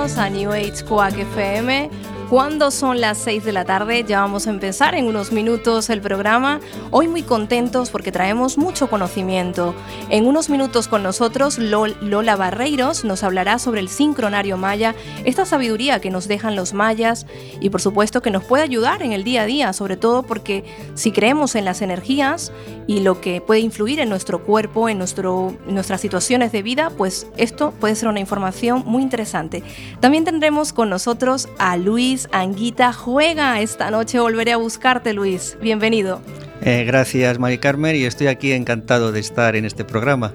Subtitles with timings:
[0.00, 1.90] a New Age Quack FM
[2.30, 6.00] cuando son las 6 de la tarde, ya vamos a empezar en unos minutos el
[6.00, 6.60] programa.
[6.92, 9.74] Hoy muy contentos porque traemos mucho conocimiento.
[10.10, 16.00] En unos minutos con nosotros Lola Barreiros nos hablará sobre el sincronario maya, esta sabiduría
[16.00, 17.26] que nos dejan los mayas
[17.60, 20.64] y por supuesto que nos puede ayudar en el día a día, sobre todo porque
[20.94, 22.52] si creemos en las energías
[22.86, 26.90] y lo que puede influir en nuestro cuerpo, en, nuestro, en nuestras situaciones de vida,
[26.96, 29.62] pues esto puede ser una información muy interesante.
[30.00, 33.60] También tendremos con nosotros a Luis Anguita juega.
[33.60, 35.56] Esta noche volveré a buscarte, Luis.
[35.60, 36.20] Bienvenido.
[36.62, 40.34] Eh, gracias, Mari Carmen, y estoy aquí encantado de estar en este programa.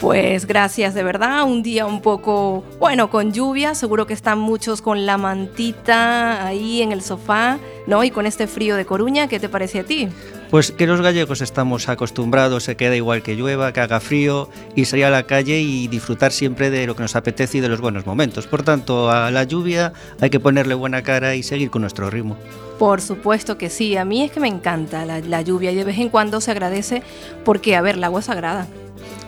[0.00, 4.82] Pues gracias de verdad, un día un poco, bueno, con lluvia, seguro que están muchos
[4.82, 8.04] con la mantita ahí en el sofá, ¿no?
[8.04, 10.08] Y con este frío de Coruña, ¿qué te parece a ti?
[10.50, 14.84] Pues que los gallegos estamos acostumbrados, se queda igual que llueva, que haga frío y
[14.84, 17.80] salir a la calle y disfrutar siempre de lo que nos apetece y de los
[17.80, 18.46] buenos momentos.
[18.46, 22.36] Por tanto, a la lluvia hay que ponerle buena cara y seguir con nuestro ritmo.
[22.78, 25.84] Por supuesto que sí, a mí es que me encanta la, la lluvia y de
[25.84, 27.02] vez en cuando se agradece
[27.44, 28.66] porque, a ver, el agua es sagrada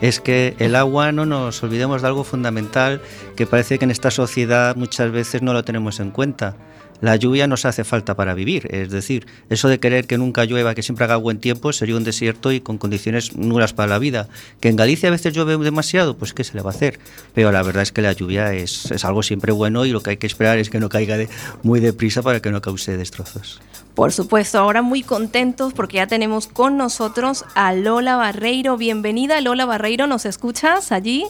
[0.01, 3.01] es que el agua no nos olvidemos de algo fundamental
[3.35, 6.55] que parece que en esta sociedad muchas veces no lo tenemos en cuenta.
[7.01, 10.75] La lluvia nos hace falta para vivir, es decir, eso de querer que nunca llueva,
[10.75, 14.27] que siempre haga buen tiempo, sería un desierto y con condiciones nulas para la vida.
[14.59, 16.99] Que en Galicia a veces llueve demasiado, pues ¿qué se le va a hacer?
[17.33, 20.17] Pero la verdad es que la lluvia es, algo siempre bueno y lo que hay
[20.17, 21.17] que esperar es que no caiga
[21.63, 23.61] muy deprisa para que no cause destrozos.
[23.95, 28.77] Por supuesto, ahora muy contentos porque ya tenemos con nosotros a Lola Barreiro.
[28.77, 31.25] Bienvenida, Lola Barreiro, ¿nos escuchas allí?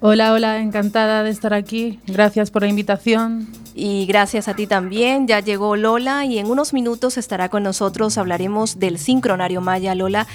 [0.00, 1.98] Hola, hola, encantada de estar aquí.
[2.06, 3.48] Gracias por la invitación.
[3.80, 5.28] Y gracias a ti también.
[5.28, 8.18] Ya llegó Lola y en unos minutos estará con nosotros.
[8.18, 10.26] Hablaremos del sincronario Maya, Lola.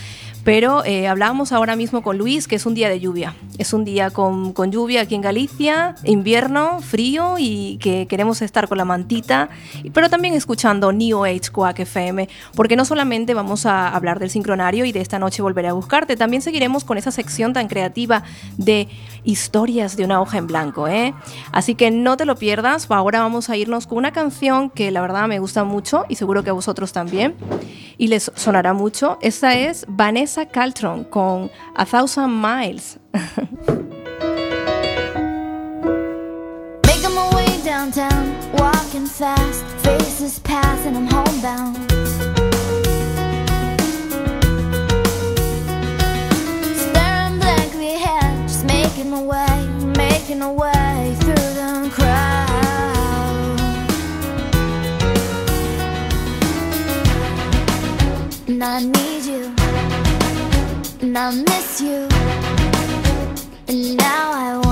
[0.43, 3.35] Pero eh, hablábamos ahora mismo con Luis que es un día de lluvia.
[3.57, 8.67] Es un día con, con, lluvia aquí en Galicia, invierno, frío y que queremos estar
[8.67, 9.49] con la mantita,
[9.93, 14.85] pero también escuchando New Age Quack FM, porque no solamente vamos a hablar del sincronario
[14.85, 18.23] y de esta noche volveré a buscarte, también seguiremos con esa sección tan creativa
[18.57, 18.87] de
[19.23, 20.87] historias de una hoja en blanco.
[20.87, 21.13] ¿eh?
[21.51, 22.87] Así que no te lo pierdas.
[22.89, 26.43] Ahora vamos a irnos con una canción que la verdad me gusta mucho y seguro
[26.43, 27.35] que a vosotros también
[27.97, 29.17] y les sonará mucho.
[29.21, 30.32] Esta es Vanessa.
[30.33, 32.97] Vanessa Caltron con A Thousand Miles.
[36.87, 41.77] Making my way downtown, walking fast, faces I'm homebound.
[46.75, 52.49] Staring blankly ahead, just making my way, making my way through the crowd.
[58.63, 59.12] I need
[61.03, 62.07] and I miss you.
[63.67, 64.62] And now I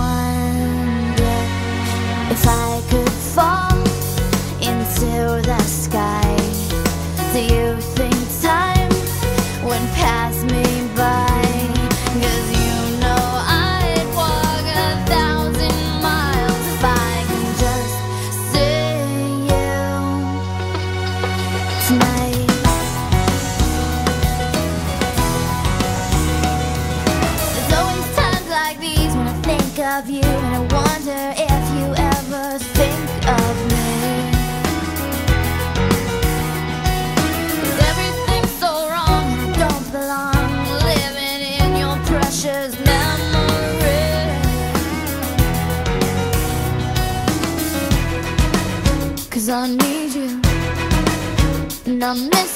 [52.04, 52.51] I'm missing.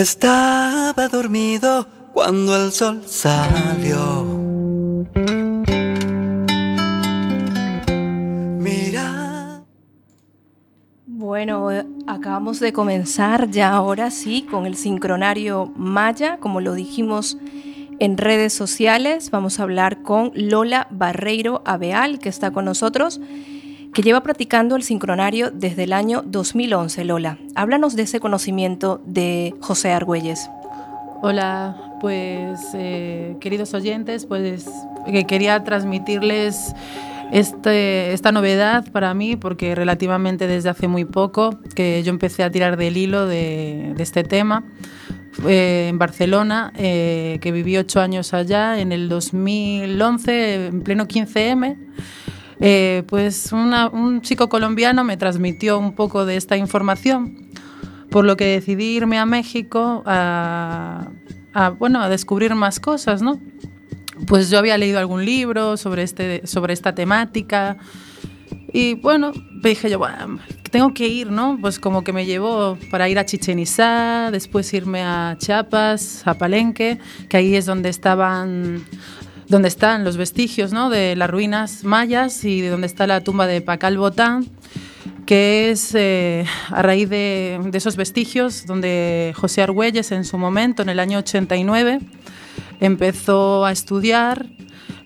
[0.00, 4.24] Estaba dormido cuando el sol salió.
[8.58, 9.62] Mira.
[11.04, 11.68] Bueno,
[12.06, 17.36] acabamos de comenzar ya ahora sí con el sincronario Maya, como lo dijimos
[17.98, 19.30] en redes sociales.
[19.30, 23.20] Vamos a hablar con Lola Barreiro Abeal, que está con nosotros,
[23.92, 27.04] que lleva practicando el sincronario desde el año 2011.
[27.04, 30.48] Lola, háblanos de ese conocimiento de José Argüelles.
[31.22, 34.66] Hola, pues eh, queridos oyentes, pues
[35.06, 36.72] que quería transmitirles
[37.32, 42.50] este, esta novedad para mí, porque relativamente desde hace muy poco que yo empecé a
[42.50, 44.64] tirar del hilo de, de este tema.
[45.46, 51.76] eh, en Barcelona, eh, que viví ocho años allá, en el 2011, en pleno 15M.
[52.60, 57.48] Eh, pues un chico colombiano me transmitió un poco de esta información,
[58.10, 61.08] por lo que decidí irme a México a,
[61.54, 63.40] a, bueno, a descubrir más cosas, ¿no?
[64.26, 67.78] Pues yo había leído algún libro sobre, este, sobre esta temática
[68.72, 70.38] y bueno, dije yo, "Bueno,
[70.70, 71.58] tengo que ir, ¿no?
[71.60, 76.34] Pues como que me llevó para ir a Chichen Itzá, después irme a Chiapas, a
[76.34, 76.98] Palenque,
[77.28, 78.84] que ahí es donde estaban
[79.50, 80.90] donde están los vestigios ¿no?
[80.90, 84.46] de las ruinas mayas y de donde está la tumba de Pacal Botán,
[85.26, 90.88] que es eh, a raíz de, esos vestigios donde José Argüelles en su momento, en
[90.88, 91.98] el año 89,
[92.78, 94.46] empezó a estudiar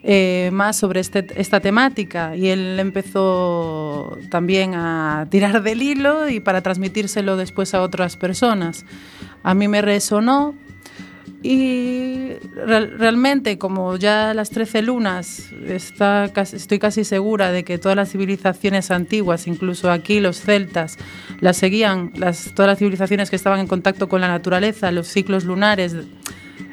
[0.02, 6.40] eh, más sobre este- esta temática y él empezó también a tirar del hilo y
[6.40, 8.84] para transmitírselo después a otras personas.
[9.42, 10.54] A mí me resonó
[11.46, 17.76] y real- realmente, como ya las 13 lunas, está casi- estoy casi segura de que
[17.76, 20.96] todas las civilizaciones antiguas, incluso aquí los celtas,
[21.40, 25.94] las seguían, todas las civilizaciones que estaban en contacto con la naturaleza, los ciclos lunares,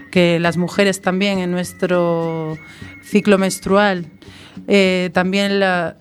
[0.10, 2.58] que las mujeres también en nuestro
[3.04, 4.06] ciclo menstrual,
[4.70, 5.98] eh, también la,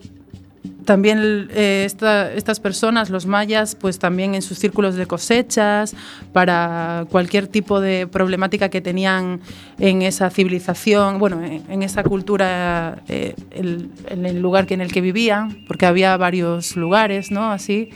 [0.85, 5.95] también eh, esta- estas personas, los mayas, pues también en sus círculos de cosechas,
[6.33, 9.41] para cualquier tipo de problemática que tenían
[9.79, 14.81] en esa civilización, bueno, en, en esa cultura, eh, el- en el lugar que, en
[14.83, 17.51] el que vivían, porque había varios lugares, ¿no?
[17.53, 17.89] Así.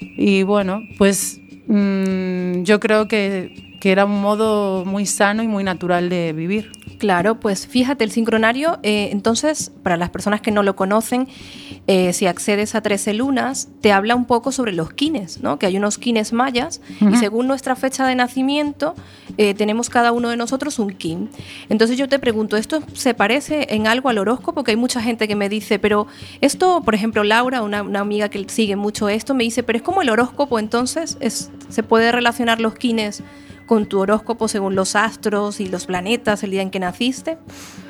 [0.00, 5.64] Y bueno, pues mm, yo creo que, que era un modo muy sano y muy
[5.64, 6.72] natural de vivir.
[6.98, 11.28] Claro, pues fíjate, el sincronario, eh, entonces, para las personas que no lo conocen,
[11.86, 15.60] eh, si accedes a 13 lunas, te habla un poco sobre los quines, ¿no?
[15.60, 18.96] Que hay unos quines mayas y según nuestra fecha de nacimiento,
[19.36, 21.30] eh, tenemos cada uno de nosotros un kin.
[21.68, 24.54] Entonces yo te pregunto, ¿esto se parece en algo al horóscopo?
[24.54, 26.08] Porque hay mucha gente que me dice, pero
[26.40, 29.82] esto, por ejemplo, Laura, una, una amiga que sigue mucho esto, me dice, pero es
[29.82, 33.22] como el horóscopo, entonces, es, ¿se puede relacionar los quines?
[33.68, 37.38] Con tu horóscopo según los astros y los planetas el día en que naciste?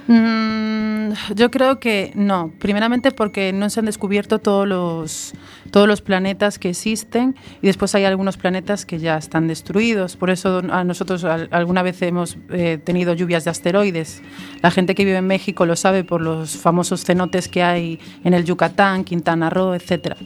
[0.09, 2.51] Mm, yo creo que no.
[2.59, 5.33] Primeramente porque no se han descubierto todos los,
[5.71, 10.17] todos los planetas que existen y después hay algunos planetas que ya están destruidos.
[10.17, 14.23] Por eso a nosotros al- alguna vez hemos eh, tenido lluvias de asteroides.
[14.63, 18.35] La gente que vive en México lo sabe por los famosos cenotes que hay en
[18.35, 20.17] el Yucatán, Quintana Roo, etcétera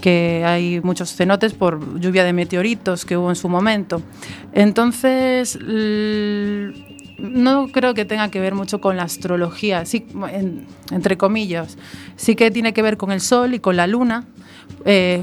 [0.00, 4.02] que hay muchos cenotes por lluvia de meteoritos que hubo en su momento.
[4.52, 5.58] Entonces,
[7.18, 11.76] no creo que tenga que ver mucho con la astrología, sí, en- entre comillas.
[12.16, 14.24] Sí que tiene que ver con el Sol y con la Luna.
[14.86, 15.22] Eh,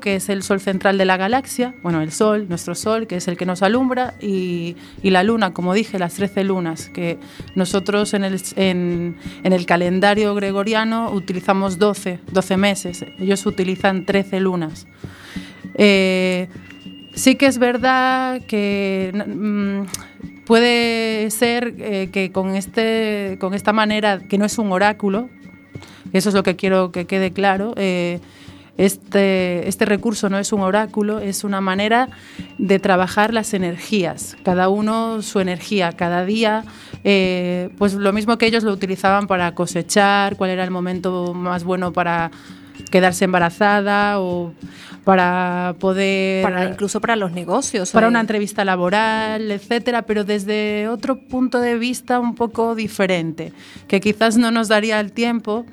[0.00, 3.26] que es el Sol central de la galaxia, bueno, el Sol, nuestro Sol, que es
[3.28, 7.18] el que nos alumbra, y, y la Luna, como dije, las 13 lunas, que
[7.54, 14.86] nosotros en el, en el calendario gregoriano utilizamos 12, 12 meses, ellos utilizan 13 lunas.
[15.74, 16.48] Eh,
[17.14, 19.82] sí que es verdad que mm,
[20.46, 25.28] puede ser eh, que con, este, con esta manera, que no es un oráculo,
[26.12, 28.20] eso es lo que quiero que quede claro, eh,
[28.78, 32.08] este, este recurso no es un oráculo, es una manera
[32.58, 36.64] de trabajar las energías, cada uno su energía, cada día,
[37.04, 41.64] eh, pues lo mismo que ellos lo utilizaban para cosechar, cuál era el momento más
[41.64, 42.30] bueno para
[42.90, 44.54] quedarse embarazada o
[45.04, 47.90] para poder Para, incluso para los negocios.
[47.90, 53.52] para eh, una entrevista laboral, etcétera, pero desde otro punto de vista un poco diferente,
[53.88, 55.66] que quizás no nos daría el tiempo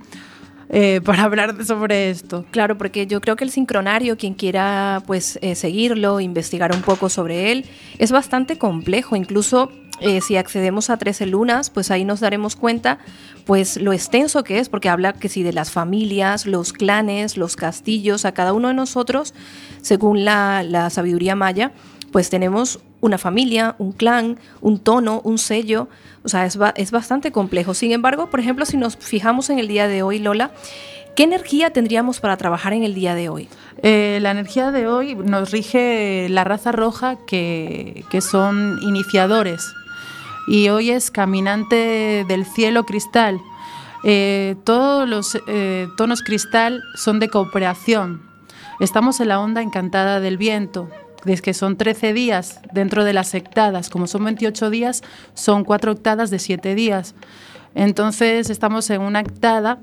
[0.69, 2.45] eh, para hablar sobre esto.
[2.51, 7.09] Claro, porque yo creo que el sincronario, quien quiera pues eh, seguirlo, investigar un poco
[7.09, 7.65] sobre él,
[7.97, 9.15] es bastante complejo.
[9.15, 9.71] Incluso
[10.01, 12.99] eh, si accedemos a 13 lunas, pues ahí nos daremos cuenta
[13.45, 17.55] pues lo extenso que es, porque habla que si de las familias, los clanes, los
[17.55, 19.33] castillos, a cada uno de nosotros,
[19.81, 21.71] según la, la sabiduría maya,
[22.11, 25.87] pues tenemos una familia, un clan, un tono, un sello,
[26.23, 27.73] o sea, es, ba- es bastante complejo.
[27.73, 30.51] Sin embargo, por ejemplo, si nos fijamos en el día de hoy, Lola,
[31.15, 33.47] ¿qué energía tendríamos para trabajar en el día de hoy?
[33.81, 39.73] Eh, la energía de hoy nos rige la raza roja que, que son iniciadores
[40.47, 43.39] y hoy es caminante del cielo cristal.
[44.03, 48.21] Eh, todos los eh, tonos cristal son de cooperación.
[48.79, 50.89] Estamos en la onda encantada del viento,
[51.25, 53.89] desde que son 13 días dentro de las hectadas.
[53.89, 55.03] Como son 28 días,
[55.33, 57.13] son cuatro octadas de 7 días.
[57.75, 59.79] Entonces estamos en una hectada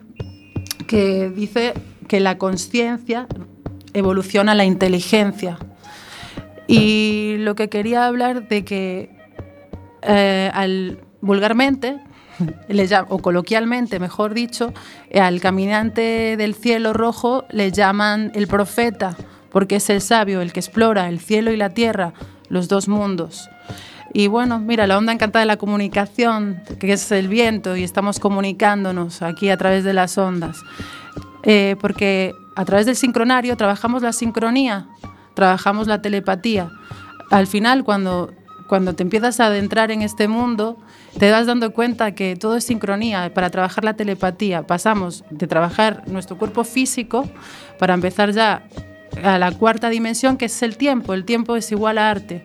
[0.86, 1.74] que dice
[2.08, 3.26] que la conciencia
[3.92, 5.58] evoluciona la inteligencia.
[6.68, 9.15] Y lo que quería hablar de que
[10.06, 11.98] eh, al, vulgarmente,
[12.68, 14.72] le o coloquialmente, mejor dicho,
[15.10, 19.16] eh, al caminante del cielo rojo le llaman el profeta,
[19.50, 22.12] porque es el sabio, el que explora el cielo y la tierra,
[22.48, 23.48] los dos mundos.
[24.12, 28.18] Y bueno, mira, la onda encantada de la comunicación, que es el viento, y estamos
[28.18, 30.58] comunicándonos aquí a través de las ondas.
[31.42, 34.88] Eh, porque a través del sincronario trabajamos la sincronía,
[35.34, 36.70] trabajamos la telepatía.
[37.30, 38.32] Al final, cuando,
[38.68, 40.78] cuando te empiezas a adentrar en este mundo,
[41.18, 43.32] te vas dando cuenta que todo es sincronía.
[43.32, 47.28] Para trabajar la telepatía pasamos de trabajar nuestro cuerpo físico
[47.78, 48.68] para empezar ya
[49.22, 51.14] a la cuarta dimensión, que es el tiempo.
[51.14, 52.44] El tiempo es igual a arte.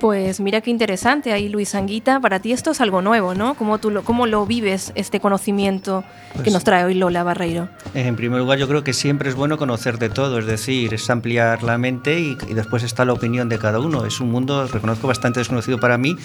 [0.00, 2.20] Pues mira qué interesante ahí, Luis Anguita.
[2.20, 3.52] Para ti esto es algo nuevo, ¿no?
[3.54, 7.68] ¿Cómo, tú lo, cómo lo vives, este conocimiento que Pues- nos trae hoy Lola Barreiro?
[7.92, 11.10] En primer lugar, yo creo que siempre es bueno conocer de todo, es decir, es
[11.10, 14.06] ampliar la mente y, y después está la opinión de cada uno.
[14.06, 16.16] Es un mundo, reconozco, bastante desconocido para mí,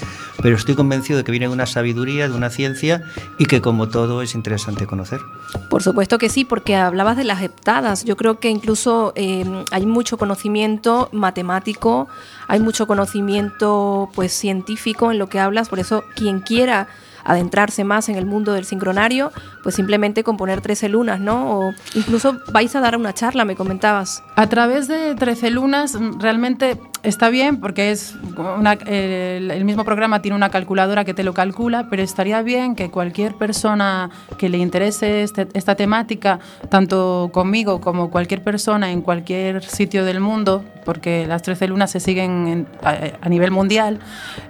[0.41, 3.03] pero estoy convencido de que viene de una sabiduría, de una ciencia
[3.38, 5.20] y que como todo es interesante conocer.
[5.70, 8.05] Por supuesto que sí, porque hablabas de las heptadas.
[8.05, 12.08] Yo creo que incluso eh, hay mucho conocimiento matemático,
[12.47, 15.69] hay mucho conocimiento pues científico en lo que hablas.
[15.69, 16.87] Por eso quien quiera
[17.25, 19.31] adentrarse más en el mundo del sincronario,
[19.63, 21.59] pues simplemente con poner 13 lunas, ¿no?
[21.59, 24.23] O incluso vais a dar una charla, me comentabas.
[24.35, 28.15] A través de 13 lunas mm, realmente está bien porque es
[28.59, 32.75] una- el, el mismo programa tiene una calculadora que te lo calcula, pero estaría bien
[32.75, 39.01] que cualquier persona que le interese este- esta temática, tanto conmigo como cualquier persona en
[39.01, 42.67] cualquier sitio del mundo, porque las 13 lunas se siguen en-
[43.21, 44.00] a, nivel mundial,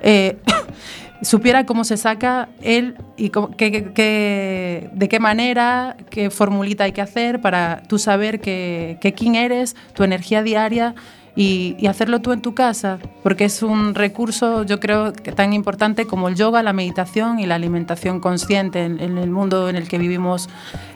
[0.02, 0.38] eh,
[1.22, 7.42] supiera cómo se saca él y cómo- de qué manera, qué formulita hay que hacer
[7.42, 10.94] para tú saber que, que quién eres, tu energía diaria
[11.36, 16.06] y, hacerlo tú en tu casa, porque es un recurso yo creo que tan importante
[16.06, 19.98] como el yoga, la meditación y la alimentación consciente en, el mundo en el que
[19.98, 20.50] vivimos.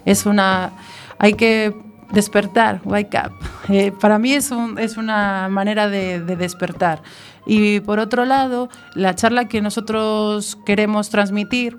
[0.05, 0.71] Es una...
[1.17, 1.75] Hay que
[2.11, 3.31] despertar, wake up.
[3.71, 7.03] Eh, para mí es, un- es una manera de despertar.
[7.45, 11.77] Y por otro lado, la charla que nosotros queremos transmitir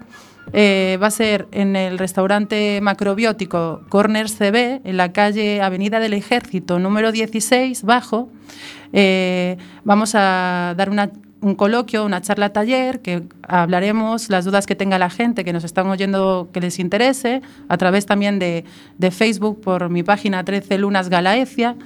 [0.52, 6.12] eh, va a ser en el restaurante macrobiótico Corner CB, en la calle Avenida del
[6.14, 8.28] Ejército, número 16, bajo.
[8.92, 11.10] Eh, vamos a dar una-
[11.42, 15.64] un coloquio, una charla taller, que hablaremos las dudas que tenga la gente que nos
[15.64, 18.64] están oyendo que les interese, a través también de,
[18.98, 21.76] de Facebook por mi página 13 Lunas Galaecia.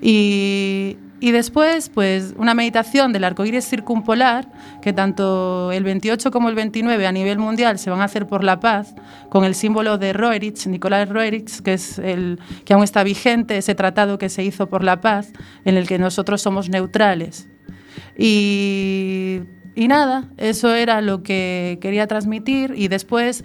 [0.00, 4.46] Y, y después, pues, una meditación del arco iris circumpolar,
[4.82, 8.44] que tanto el 28 como el 29 a nivel mundial se van a hacer por
[8.44, 8.94] la paz,
[9.30, 13.74] con el símbolo de Roerich, Nicolás Roerich, que es el que aún está vigente, ese
[13.74, 15.32] tratado que se hizo por la paz,
[15.64, 17.48] en el que nosotros somos neutrales.
[18.18, 19.40] Y,
[19.74, 23.44] y nada, eso era lo que quería transmitir y después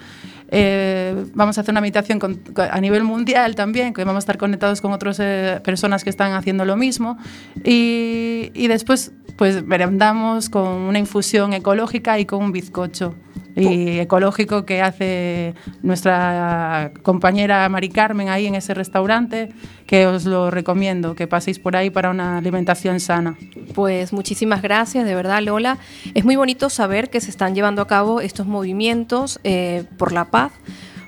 [0.52, 2.20] eh, vamos a hacer una meditación
[2.58, 6.34] a nivel mundial también, que vamos a estar conectados con otras eh, personas que están
[6.34, 7.18] haciendo lo mismo.
[7.64, 13.16] Y, y después pues merendamos con una infusión ecológica y con un bizcocho
[13.60, 19.50] y ecológico que hace nuestra compañera Mari Carmen ahí en ese restaurante,
[19.86, 23.38] que os lo recomiendo, que paséis por ahí para una alimentación sana.
[23.74, 25.78] Pues muchísimas gracias, de verdad, Lola.
[26.14, 30.26] Es muy bonito saber que se están llevando a cabo estos movimientos eh, por la
[30.26, 30.52] paz,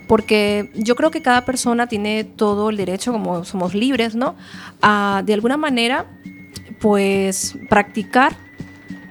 [0.07, 4.35] porque yo creo que cada persona tiene todo el derecho, como somos libres, ¿no?
[4.81, 6.05] A de alguna manera,
[6.79, 8.35] pues practicar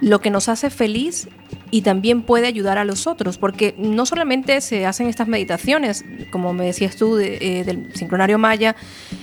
[0.01, 1.29] lo que nos hace feliz
[1.71, 6.53] y también puede ayudar a los otros, porque no solamente se hacen estas meditaciones, como
[6.53, 8.77] me decías tú, eh, del sincronario maya,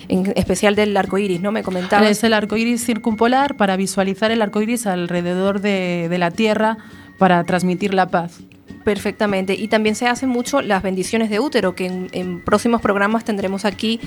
[0.07, 1.51] en especial del arco iris, ¿no?
[1.51, 2.09] Me comentabas.
[2.09, 6.77] Es el arco iris circumpolar para visualizar el arco iris alrededor de, de la Tierra
[7.17, 8.39] para transmitir la paz.
[8.87, 9.53] Perfectamente.
[9.53, 13.65] Y también se hacen mucho las bendiciones de útero, que en, en próximos programas tendremos
[13.65, 13.99] aquí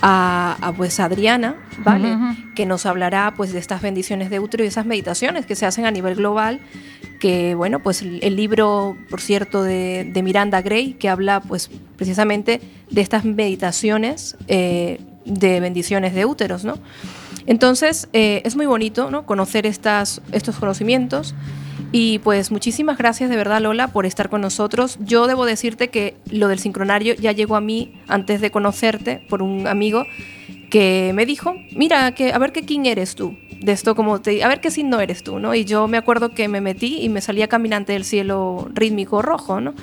[0.00, 2.16] a, a, pues Adriana, ¿vale?
[2.54, 5.84] Que nos hablará pues de estas bendiciones de útero y esas meditaciones que se hacen
[5.84, 6.60] a nivel global.
[7.20, 11.70] Que bueno, pues el, el libro, por cierto, de, de Miranda Gray, que habla pues
[11.98, 16.78] precisamente de estas meditaciones eh, de bendiciones de úteros, ¿no?
[17.44, 19.26] Entonces, eh, es muy bonito ¿no?
[19.26, 21.34] conocer estas, estos conocimientos.
[21.96, 24.98] Y pues muchísimas gracias de verdad Lola por estar con nosotros.
[24.98, 29.42] Yo debo decirte que lo del sincronario ya llegó a mí antes de conocerte por
[29.42, 30.04] un amigo
[30.70, 33.36] que me dijo, mira, que, a ver qué quién eres tú.
[33.60, 35.54] De esto como te, a ver qué signo eres tú, ¿no?
[35.54, 39.60] Y yo me acuerdo que me metí y me salía caminante del cielo rítmico rojo,
[39.60, 39.74] ¿no?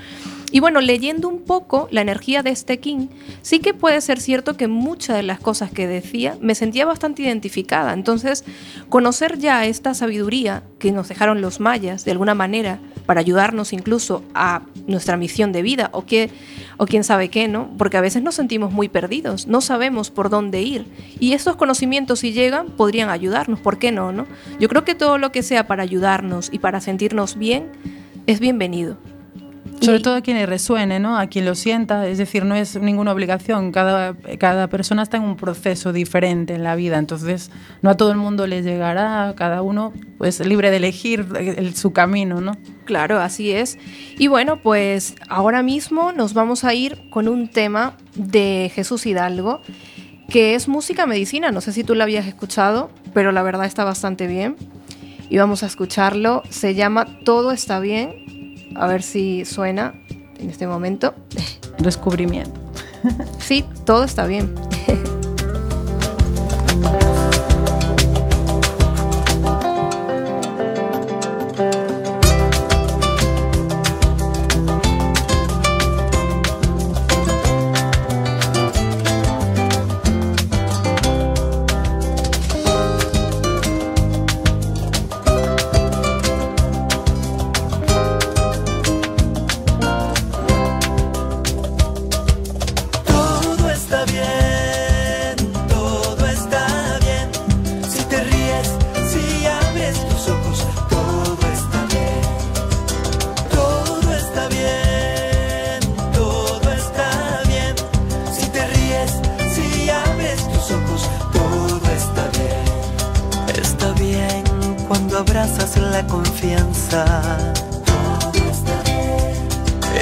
[0.52, 3.08] Y bueno, leyendo un poco la energía de este King,
[3.42, 7.22] sí que puede ser cierto que muchas de las cosas que decía me sentía bastante
[7.24, 7.94] identificada.
[7.94, 8.44] Entonces,
[8.90, 14.24] conocer ya esta sabiduría que nos dejaron los mayas de alguna manera para ayudarnos incluso
[14.34, 16.30] a nuestra misión de vida o que
[16.78, 17.70] o quién sabe qué, ¿no?
[17.78, 20.86] Porque a veces nos sentimos muy perdidos, no sabemos por dónde ir
[21.20, 24.28] y estos conocimientos si llegan podrían ayudarnos, ¿por qué no, no?
[24.60, 27.68] Yo creo que todo lo que sea para ayudarnos y para sentirnos bien
[28.28, 28.98] es bienvenido.
[29.82, 31.18] Sobre todo a quien le resuene, ¿no?
[31.18, 33.72] A quien lo sienta, es decir, no es ninguna obligación.
[33.72, 37.50] Cada, cada persona está en un proceso diferente en la vida, entonces
[37.82, 41.94] no a todo el mundo le llegará, cada uno pues libre de elegir el- su
[41.94, 42.58] camino, ¿no?
[42.86, 43.80] Claro, así es.
[44.20, 49.62] Y bueno, pues ahora mismo nos vamos a ir con un tema de Jesús Hidalgo,
[50.30, 51.52] que es música medicina.
[51.52, 54.56] No sé si tú lo habías escuchado, pero la verdad está bastante bien.
[55.30, 56.44] Y vamos a escucharlo.
[56.50, 58.41] Se llama Todo está bien.
[58.76, 59.94] A ver si suena
[60.40, 61.14] en este momento.
[61.80, 62.60] Descubrimiento.
[63.40, 64.54] Sí, todo está bien.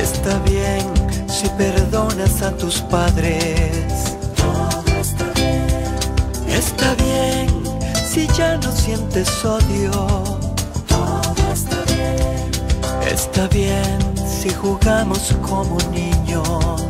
[0.02, 0.82] está bien.
[1.28, 4.17] Si perdonas a tus padres.
[6.47, 7.47] Está bien.
[8.08, 10.39] Si ya no sientes odio.
[13.12, 16.88] Está bien si jugamos como niños.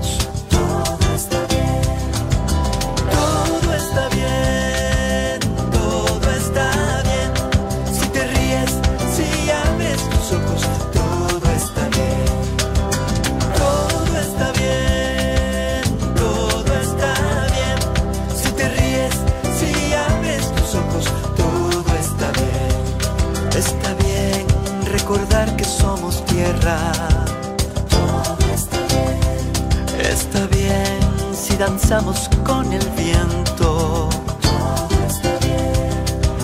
[29.99, 30.99] está bien.
[31.33, 34.09] Si danzamos con el viento.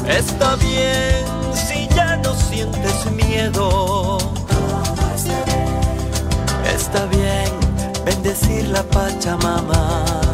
[0.07, 1.25] Está bien.
[1.53, 4.17] Si ya no sientes miedo.
[5.15, 6.75] Está bien.
[6.75, 7.65] Está bien
[8.05, 10.24] bendecir la Pachamama.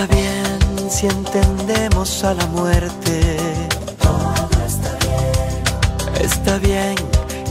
[0.00, 3.36] Está bien si entendemos a la muerte.
[4.00, 6.24] Todo está bien.
[6.24, 6.94] Está bien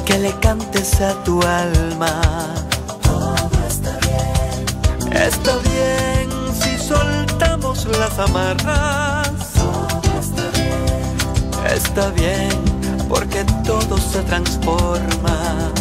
[0.06, 2.22] que le cantes a tu alma.
[3.04, 5.22] Todo está bien.
[5.24, 9.30] Está bien si soltamos las amarras.
[9.54, 11.76] Todo está bien.
[11.76, 15.74] Está bien porque todo se transforma.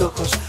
[0.00, 0.39] Ojos,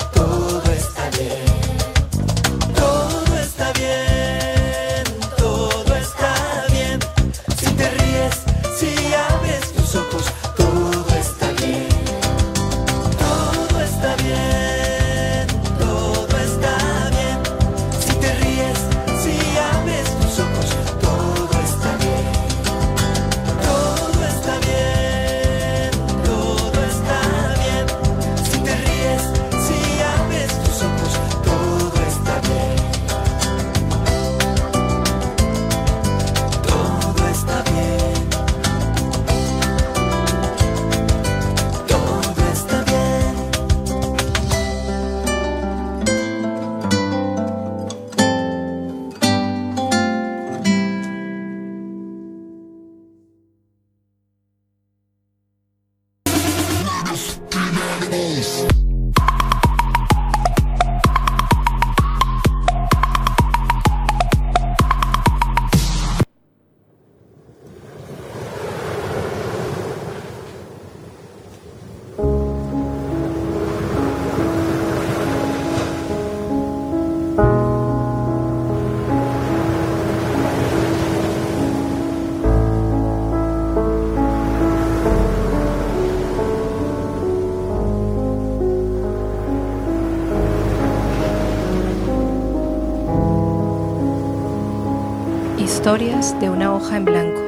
[95.81, 97.41] Historias de una hoja en blanco.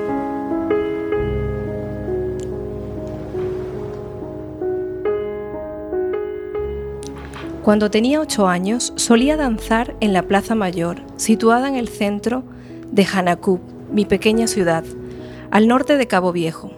[7.61, 12.43] Cuando tenía ocho años, solía danzar en la Plaza Mayor, situada en el centro
[12.91, 13.59] de Hanakub,
[13.91, 14.83] mi pequeña ciudad,
[15.51, 16.71] al norte de Cabo Viejo.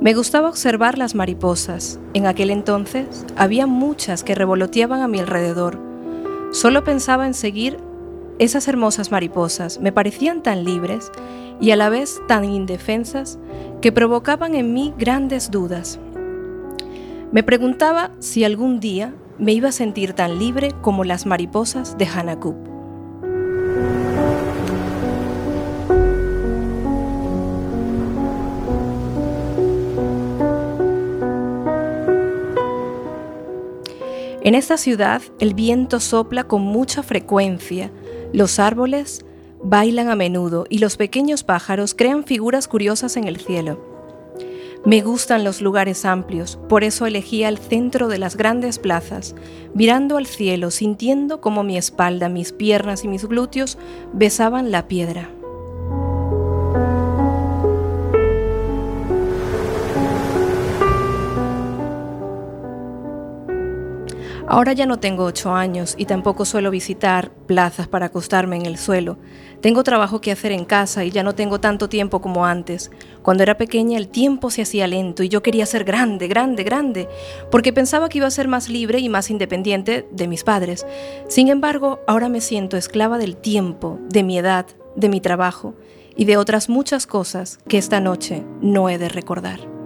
[0.00, 1.98] Me gustaba observar las mariposas.
[2.14, 5.89] En aquel entonces había muchas que revoloteaban a mi alrededor.
[6.52, 7.78] Solo pensaba en seguir
[8.40, 9.80] esas hermosas mariposas.
[9.80, 11.12] Me parecían tan libres
[11.60, 13.38] y a la vez tan indefensas
[13.80, 16.00] que provocaban en mí grandes dudas.
[17.32, 22.06] Me preguntaba si algún día me iba a sentir tan libre como las mariposas de
[22.06, 22.69] Hanakub.
[34.42, 37.90] En esta ciudad el viento sopla con mucha frecuencia,
[38.32, 39.24] los árboles
[39.62, 43.90] bailan a menudo y los pequeños pájaros crean figuras curiosas en el cielo.
[44.86, 49.34] Me gustan los lugares amplios, por eso elegía el centro de las grandes plazas,
[49.74, 53.76] mirando al cielo, sintiendo como mi espalda, mis piernas y mis glúteos
[54.14, 55.28] besaban la piedra.
[64.52, 68.78] Ahora ya no tengo ocho años y tampoco suelo visitar plazas para acostarme en el
[68.78, 69.16] suelo.
[69.60, 72.90] Tengo trabajo que hacer en casa y ya no tengo tanto tiempo como antes.
[73.22, 77.08] Cuando era pequeña el tiempo se hacía lento y yo quería ser grande, grande, grande,
[77.52, 80.84] porque pensaba que iba a ser más libre y más independiente de mis padres.
[81.28, 85.76] Sin embargo, ahora me siento esclava del tiempo, de mi edad, de mi trabajo
[86.16, 89.79] y de otras muchas cosas que esta noche no he de recordar.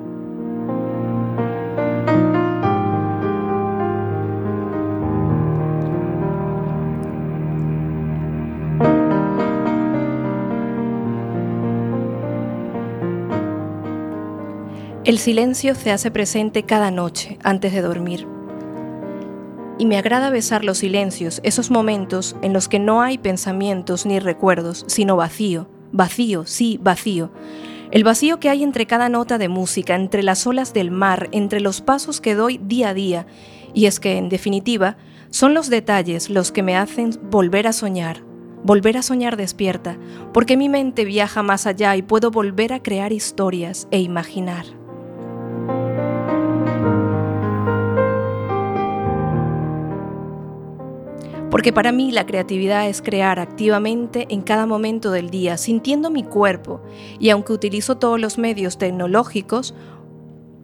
[15.05, 18.27] El silencio se hace presente cada noche antes de dormir.
[19.77, 24.19] Y me agrada besar los silencios, esos momentos en los que no hay pensamientos ni
[24.19, 27.31] recuerdos, sino vacío, vacío, sí, vacío.
[27.90, 31.61] El vacío que hay entre cada nota de música, entre las olas del mar, entre
[31.61, 33.27] los pasos que doy día a día.
[33.75, 34.97] Y es que, en definitiva,
[35.29, 38.23] son los detalles los que me hacen volver a soñar,
[38.62, 39.99] volver a soñar despierta,
[40.33, 44.64] porque mi mente viaja más allá y puedo volver a crear historias e imaginar.
[51.55, 56.25] Porque para mí la creatividad es crear activamente en cada momento del día, sintiendo mi
[56.25, 56.83] cuerpo,
[57.21, 59.73] y aunque utilizo todos los medios tecnológicos,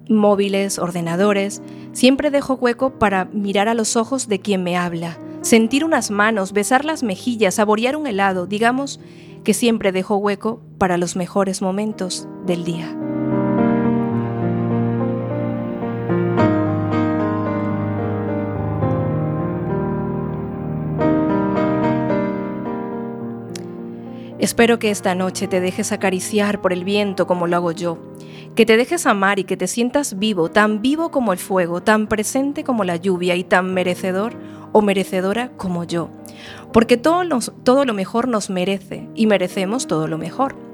[0.09, 5.85] móviles, ordenadores, siempre dejo hueco para mirar a los ojos de quien me habla, sentir
[5.85, 8.99] unas manos, besar las mejillas, saborear un helado, digamos
[9.45, 13.10] que siempre dejo hueco para los mejores momentos del día.
[24.61, 27.97] Espero que esta noche te dejes acariciar por el viento como lo hago yo,
[28.55, 32.09] que te dejes amar y que te sientas vivo, tan vivo como el fuego, tan
[32.09, 34.35] presente como la lluvia y tan merecedor
[34.73, 36.11] o merecedora como yo,
[36.75, 37.23] porque todo,
[37.65, 40.70] todo lo mejor nos merece y merecemos todo lo mejor.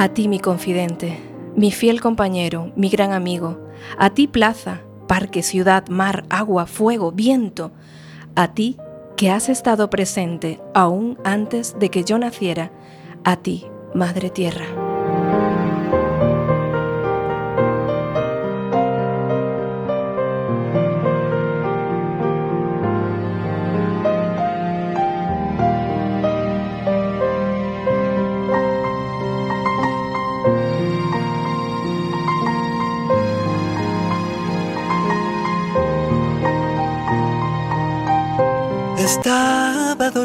[0.00, 1.18] A ti mi confidente,
[1.56, 3.60] mi fiel compañero, mi gran amigo,
[3.98, 7.70] a ti plaza, parque, ciudad, mar, agua, fuego, viento,
[8.34, 8.78] a ti
[9.18, 12.72] que has estado presente aún antes de que yo naciera,
[13.24, 14.89] a ti, Madre Tierra.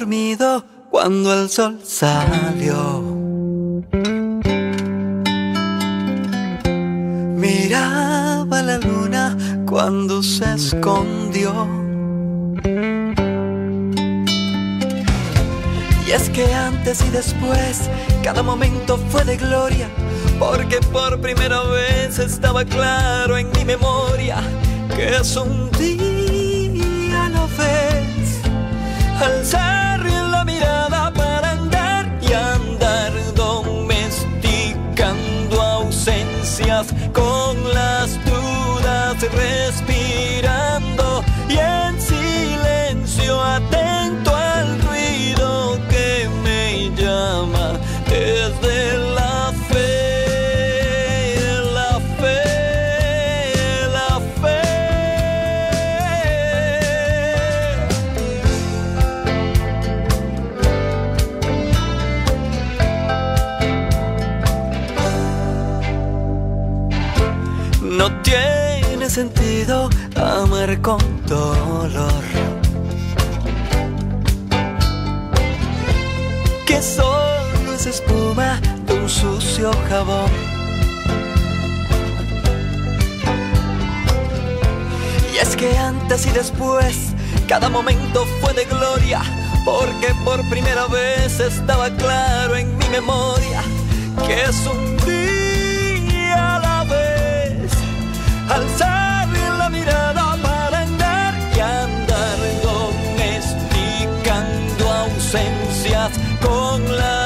[0.06, 3.02] Dormido cuando el sol salió.
[7.36, 9.36] Miraba la luna
[9.68, 11.68] cuando se escondió.
[16.08, 17.90] Y es que antes y después
[18.22, 19.90] cada momento fue de gloria,
[20.38, 24.38] porque por primera vez estaba claro en mi memoria
[24.96, 28.42] que es un día a la vez.
[29.20, 29.85] Alzar
[70.82, 72.24] con dolor.
[76.66, 80.32] Que solo es espuma de un sucio jabón.
[85.34, 87.14] Y es que antes y después,
[87.48, 89.22] cada momento fue de gloria,
[89.66, 93.62] porque por primera vez estaba claro en mi memoria
[94.26, 97.72] que es un día a la vez.
[98.50, 98.95] Alzar
[106.46, 107.25] ausencias con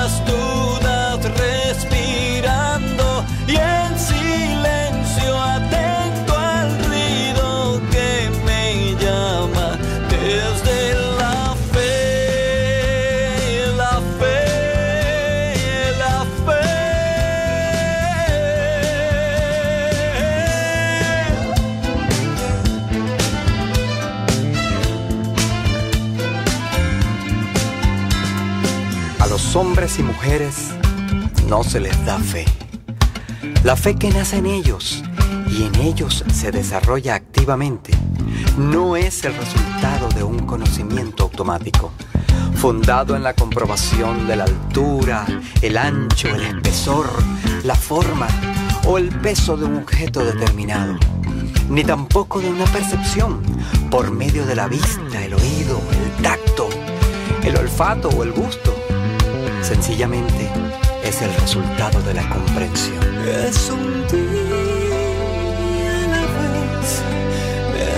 [29.39, 30.71] los hombres y mujeres
[31.47, 32.43] no se les da fe.
[33.63, 35.01] La fe que nace en ellos
[35.49, 37.91] y en ellos se desarrolla activamente
[38.57, 41.93] no es el resultado de un conocimiento automático,
[42.55, 45.25] fundado en la comprobación de la altura,
[45.61, 47.09] el ancho, el espesor,
[47.63, 48.27] la forma
[48.87, 50.97] o el peso de un objeto determinado,
[51.69, 53.41] ni tampoco de una percepción
[53.89, 56.67] por medio de la vista, el oído, el tacto,
[57.41, 58.78] el olfato o el gusto.
[59.69, 60.49] Sencillamente
[61.03, 63.03] es el resultado de la comprensión.
[63.27, 64.95] Es un día
[65.95, 67.03] a la vez,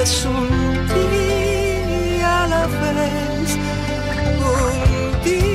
[0.03, 0.49] es un
[0.89, 3.57] día a la vez,
[4.43, 5.50] un día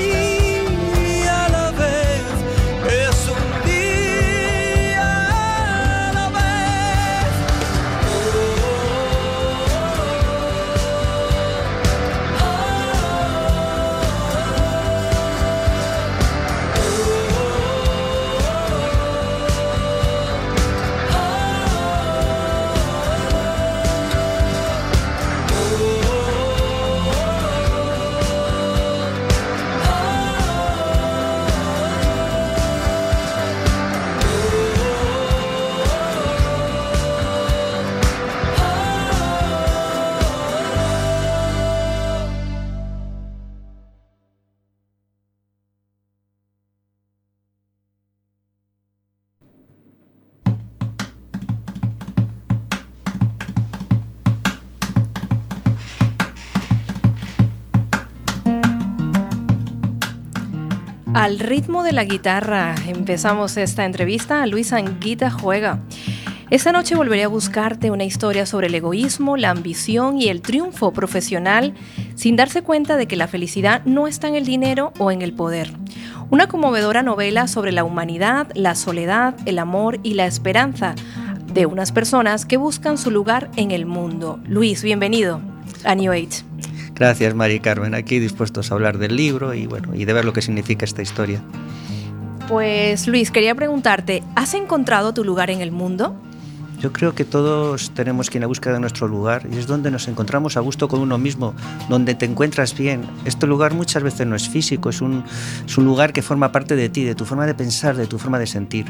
[61.17, 64.45] Al ritmo de la guitarra empezamos esta entrevista.
[64.45, 65.81] Luis Anguita juega.
[66.51, 70.93] Esta noche volveré a buscarte una historia sobre el egoísmo, la ambición y el triunfo
[70.93, 71.73] profesional
[72.17, 75.33] sin darse cuenta de que la felicidad no está en el dinero o en el
[75.33, 75.73] poder.
[76.29, 80.95] Una conmovedora novela sobre la humanidad, la soledad, el amor y la esperanza
[81.51, 84.39] de unas personas que buscan su lugar en el mundo.
[84.45, 85.41] Luis, bienvenido
[85.83, 86.45] a New Age.
[86.99, 87.95] Gracias, Mari Carmen.
[87.95, 91.03] Aquí dispuestos a hablar del libro y, bueno, y de ver lo que significa esta
[91.03, 91.43] historia.
[92.49, 96.17] Pues Luis, quería preguntarte, ¿has encontrado tu lugar en el mundo?
[96.79, 99.91] Yo creo que todos tenemos que ir a buscar de nuestro lugar y es donde
[99.91, 101.55] nos encontramos a gusto con uno mismo,
[101.89, 103.03] donde te encuentras bien.
[103.25, 105.25] Este lugar muchas veces no es físico, es un,
[105.65, 108.19] es un lugar que forma parte de ti, de tu forma de pensar, de tu
[108.19, 108.87] forma de sentir.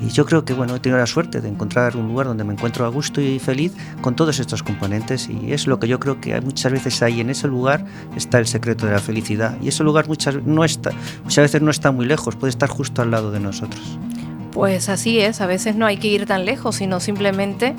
[0.00, 2.52] Y yo creo que bueno, he tenido la suerte de encontrar un lugar donde me
[2.52, 6.20] encuentro a gusto y feliz con todos estos componentes y es lo que yo creo
[6.20, 7.84] que muchas veces ahí en ese lugar
[8.16, 10.90] está el secreto de la felicidad y ese lugar muchas, no está,
[11.22, 13.98] muchas veces no está muy lejos, puede estar justo al lado de nosotros.
[14.54, 17.74] Pues así es, a veces no hay que ir tan lejos, sino simplemente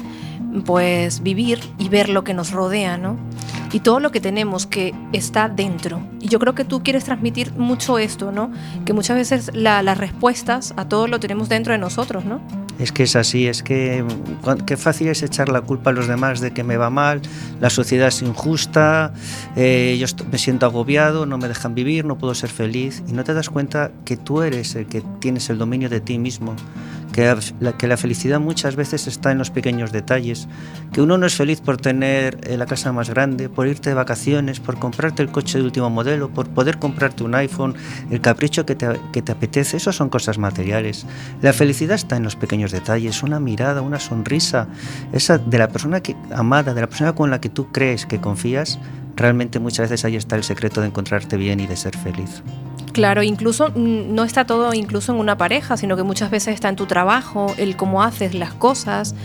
[0.63, 3.17] pues vivir y ver lo que nos rodea, ¿no?
[3.73, 5.99] Y todo lo que tenemos que está dentro.
[6.21, 8.51] Y yo creo que tú quieres transmitir mucho esto, ¿no?
[8.85, 12.39] Que muchas veces la- las respuestas a todo lo tenemos dentro de nosotros, ¿no?
[12.77, 14.03] Es que es así, es que
[14.65, 17.21] qué fácil es echar la culpa a los demás de que me va mal,
[17.61, 19.13] la sociedad es injusta,
[19.55, 23.23] eh, yo me siento agobiado, no me dejan vivir, no puedo ser feliz y no
[23.23, 26.53] te das cuenta que tú eres el que tienes el dominio de ti mismo,
[27.15, 30.49] que la, felicidad muchas veces está en los pequeños detalles,
[30.91, 33.95] que uno no es feliz por tener eh, la casa más grande, por irte de
[33.95, 37.73] vacaciones, por comprarte el coche de último modelo, por poder comprarte un iPhone,
[38.11, 41.05] el capricho que te, que te apetece, eso son cosas materiales.
[41.41, 44.67] La felicidad está en los pequeños detalles, una mirada, una sonrisa,
[45.13, 48.19] esa de la persona que, amada, de la persona con la que tú crees que
[48.19, 48.77] confías,
[49.15, 52.41] realmente muchas veces ahí está el secreto de encontrarte bien y de ser feliz.
[52.91, 56.77] Claro, incluso no está todo incluso en una pareja, sino que muchas veces está en
[56.77, 59.15] tu trabajo, el cómo haces las cosas.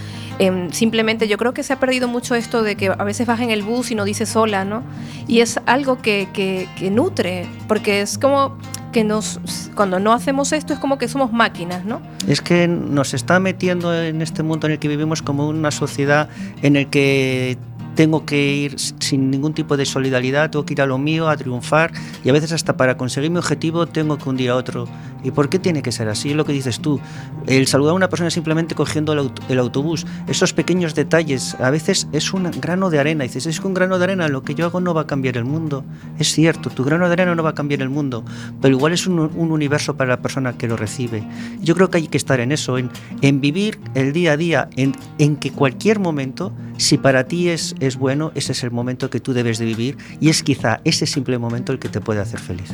[0.41, 3.39] Em, simplemente yo creo que se ha perdido mucho esto de que a veces vas
[3.41, 4.83] en el bus y no dices sola, ¿no?
[5.29, 8.57] Y es algo que, que- que nutre, porque es como
[8.91, 9.39] que nos,
[9.77, 12.01] cuando no hacemos esto es como que somos máquinas, ¿no?
[12.27, 16.29] Es que nos está metiendo en este mundo en el que vivimos como una sociedad
[16.63, 17.57] en el que
[17.95, 21.37] tengo que ir sin ningún tipo de solidaridad, tengo que ir a lo mío, a
[21.37, 21.93] triunfar
[22.25, 24.89] y a veces hasta para conseguir mi objetivo tengo que hundir a otro.
[25.23, 26.31] ¿Y por qué tiene que ser así?
[26.31, 26.99] Es lo que dices tú.
[27.47, 32.09] El saludar a una persona simplemente cogiendo el, el autobús, esos pequeños detalles, a veces
[32.13, 33.25] es un grano de arena.
[33.25, 35.37] Dices, es que un grano de arena, lo que yo hago no va a cambiar
[35.37, 35.85] el mundo.
[36.19, 38.25] Es cierto, tu grano de arena no va a cambiar el mundo,
[38.63, 41.23] pero igual es un, un universo para la persona que lo recibe.
[41.61, 44.71] Yo creo que hay que estar en eso, en, en vivir el día a día,
[44.77, 49.11] en, en que cualquier momento, si para ti es, es bueno, ese es el momento
[49.11, 52.21] que tú debes de vivir y es quizá ese simple momento el que te puede
[52.21, 52.73] hacer feliz.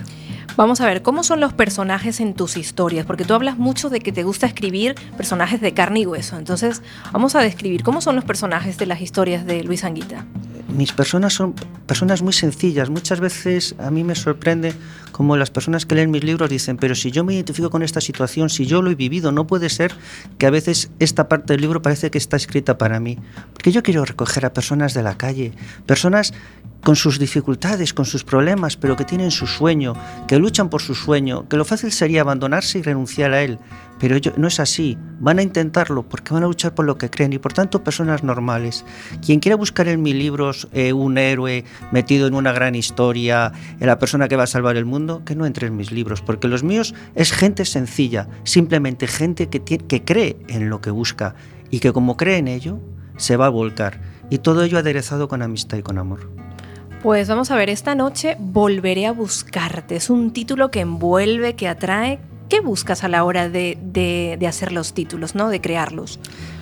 [0.56, 3.04] Vamos a ver, ¿cómo son los personajes en tus historias?
[3.04, 6.38] Porque tú hablas mucho de que te gusta escribir personajes de carne y hueso.
[6.38, 10.24] Entonces, vamos a describir cómo son los personajes de las historias de Luis Anguita.
[10.76, 11.54] Mis personas son
[11.86, 12.90] personas muy sencillas.
[12.90, 14.74] Muchas veces a mí me sorprende
[15.12, 18.00] como las personas que leen mis libros dicen, pero si yo me identifico con esta
[18.00, 19.94] situación, si yo lo he vivido, no puede ser
[20.38, 23.18] que a veces esta parte del libro parece que está escrita para mí.
[23.52, 25.52] Porque yo quiero recoger a personas de la calle,
[25.86, 26.34] personas
[26.86, 29.94] con sus dificultades, con sus problemas, pero que tienen su sueño,
[30.28, 33.58] que luchan por su sueño, que lo fácil sería abandonarse y renunciar a él.
[33.98, 37.10] Pero ello no es así, van a intentarlo porque van a luchar por lo que
[37.10, 38.84] creen y por tanto personas normales.
[39.20, 43.86] Quien quiera buscar en mis libros eh, un héroe metido en una gran historia, en
[43.88, 46.46] la persona que va a salvar el mundo, que no entre en mis libros, porque
[46.46, 51.34] los míos es gente sencilla, simplemente gente que cree en lo que busca
[51.68, 52.78] y que como cree en ello,
[53.16, 54.00] se va a volcar.
[54.30, 56.45] Y todo ello aderezado con amistad y con amor.
[57.06, 59.94] Pues vamos a ver, esta noche volveré a buscarte.
[59.94, 62.18] Es un título que envuelve, que atrae.
[62.48, 65.48] ¿Qué buscas a la hora de, de- de hacer los títulos, ¿no?
[65.48, 66.18] de crearlos?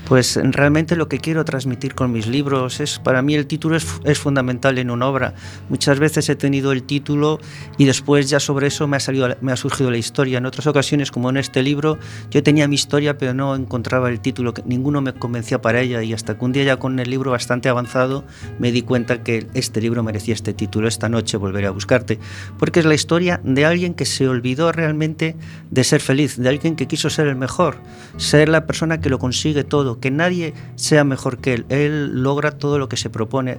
[0.07, 4.19] Pues realmente lo que quiero transmitir con mis libros es, para mí el título es,
[4.19, 5.35] fundamental en una obra.
[5.71, 7.41] Muchas veces he tenido el título
[7.79, 10.39] y después ya sobre eso me ha, salido, me ha surgido la historia.
[10.39, 11.99] En otras ocasiones, como en este libro,
[12.31, 16.13] yo tenía mi historia pero no encontraba el título, ninguno me convencía para ella y
[16.13, 18.25] hasta que un día ya con el libro bastante avanzado
[18.59, 20.87] me di cuenta que este libro merecía este título.
[20.87, 22.19] Esta noche volveré a buscarte,
[22.59, 25.37] porque es la historia de alguien que se olvidó realmente
[25.71, 27.77] de ser feliz, de alguien que quiso ser el mejor,
[28.17, 31.67] ser la persona que lo consigue todo, que nadie sea mejor que él.
[31.69, 33.53] Él logra todo lo que se propone.
[33.53, 33.59] Eh,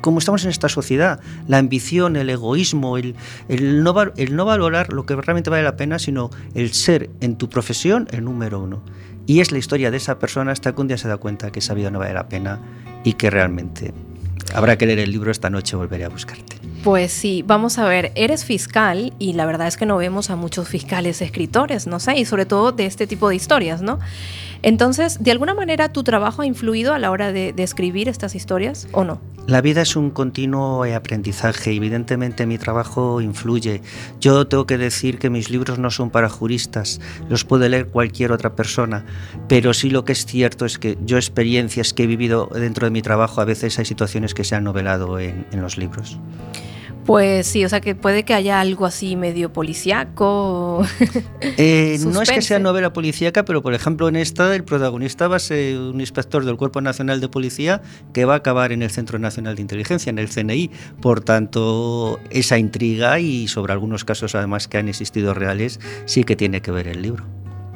[0.00, 3.14] Como estamos en esta sociedad, la ambición, el egoísmo, el,
[3.48, 7.36] el no, el no valorar lo que realmente vale la pena, sino el ser en
[7.36, 8.82] tu profesión el número uno.
[9.26, 11.60] Y es la historia de esa persona hasta que un día se da cuenta que
[11.60, 12.60] esa vida no vale la pena
[13.04, 13.92] y que realmente
[14.54, 16.56] habrá que leer el libro esta noche, volveré a buscarte.
[16.82, 20.36] Pues sí, vamos a ver, eres fiscal y la verdad es que no vemos a
[20.36, 23.98] muchos fiscales escritores, no sé, y sobre todo de este tipo de historias, ¿no?
[24.64, 28.34] Entonces, ¿de alguna manera tu trabajo ha influido a la hora de, de escribir estas
[28.34, 29.20] historias o no?
[29.46, 33.82] La vida es un continuo aprendizaje, evidentemente mi trabajo influye.
[34.22, 36.98] Yo tengo que decir que mis libros no son para juristas,
[37.28, 39.04] los puede leer cualquier otra persona,
[39.48, 42.90] pero sí lo que es cierto es que yo experiencias que he vivido dentro de
[42.90, 46.18] mi trabajo, a veces hay situaciones que se han novelado en los libros.
[47.04, 50.84] Pues sí, o sea que puede que haya algo así medio policíaco.
[51.56, 55.36] Eh, no es que sea novela policíaca, pero por ejemplo en esta el protagonista va
[55.36, 57.82] a ser un inspector del Cuerpo Nacional de Policía
[58.12, 60.70] que va a acabar en el Centro Nacional de Inteligencia, en el CNI.
[61.00, 66.34] Por tanto, esa intriga y sobre algunos casos además que han existido reales, sí que
[66.34, 67.24] tiene que ver el libro.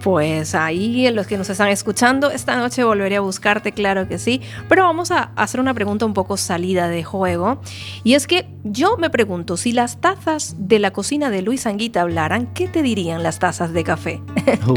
[0.02, 4.40] Pues ahí, los que nos están escuchando, esta noche volveré a buscarte, claro que sí.
[4.68, 7.60] Pero vamos a hacer una pregunta un poco salida de juego.
[8.04, 12.02] Y es que yo me pregunto, si las tazas de la cocina de Luis Anguita
[12.02, 14.20] hablaran, ¿qué te dirían las tazas de café?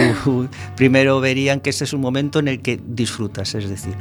[0.76, 3.96] Primero verían que ese es un momento en el que disfrutas, es decir,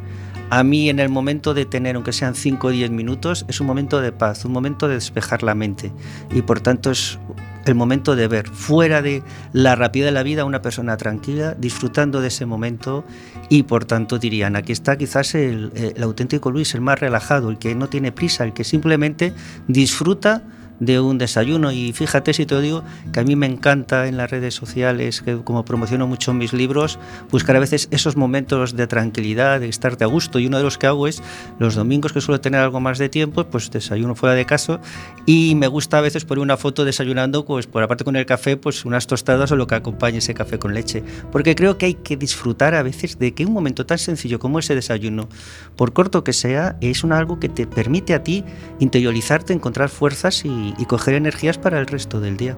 [0.51, 3.69] a mí en el momento de tener, aunque sean 5 o 10 minutos, es un
[3.69, 5.93] momento de paz, un momento de despejar la mente
[6.33, 7.19] y por tanto es
[7.67, 11.55] el momento de ver fuera de la rapidez de la vida a una persona tranquila,
[11.59, 13.05] disfrutando de ese momento
[13.49, 17.59] y por tanto dirían, aquí está quizás el, el auténtico Luis, el más relajado, el
[17.59, 19.33] que no tiene prisa, el que simplemente
[19.69, 20.43] disfruta
[20.81, 21.71] de un desayuno.
[21.71, 25.37] Y fíjate si te digo que a mí me encanta en las redes sociales, que
[25.39, 26.99] como promociono mucho mis libros,
[27.31, 30.39] buscar a veces esos momentos de tranquilidad, de estarte a gusto.
[30.39, 31.23] Y uno de los que hago es
[31.59, 34.81] los domingos que suelo tener algo más de tiempo, pues desayuno fuera de casa.
[35.27, 38.57] Y me gusta a veces poner una foto desayunando, pues por aparte con el café,
[38.57, 41.95] pues unas tostadas o lo que acompañe ese café con leche, porque creo que hay
[41.95, 45.29] que disfrutar a veces de que un momento tan sencillo como ese desayuno,
[45.77, 48.45] por corto que sea, es un algo que te permite a ti
[48.79, 52.57] interiorizarte, encontrar fuerzas y, y coger energías para el resto del día.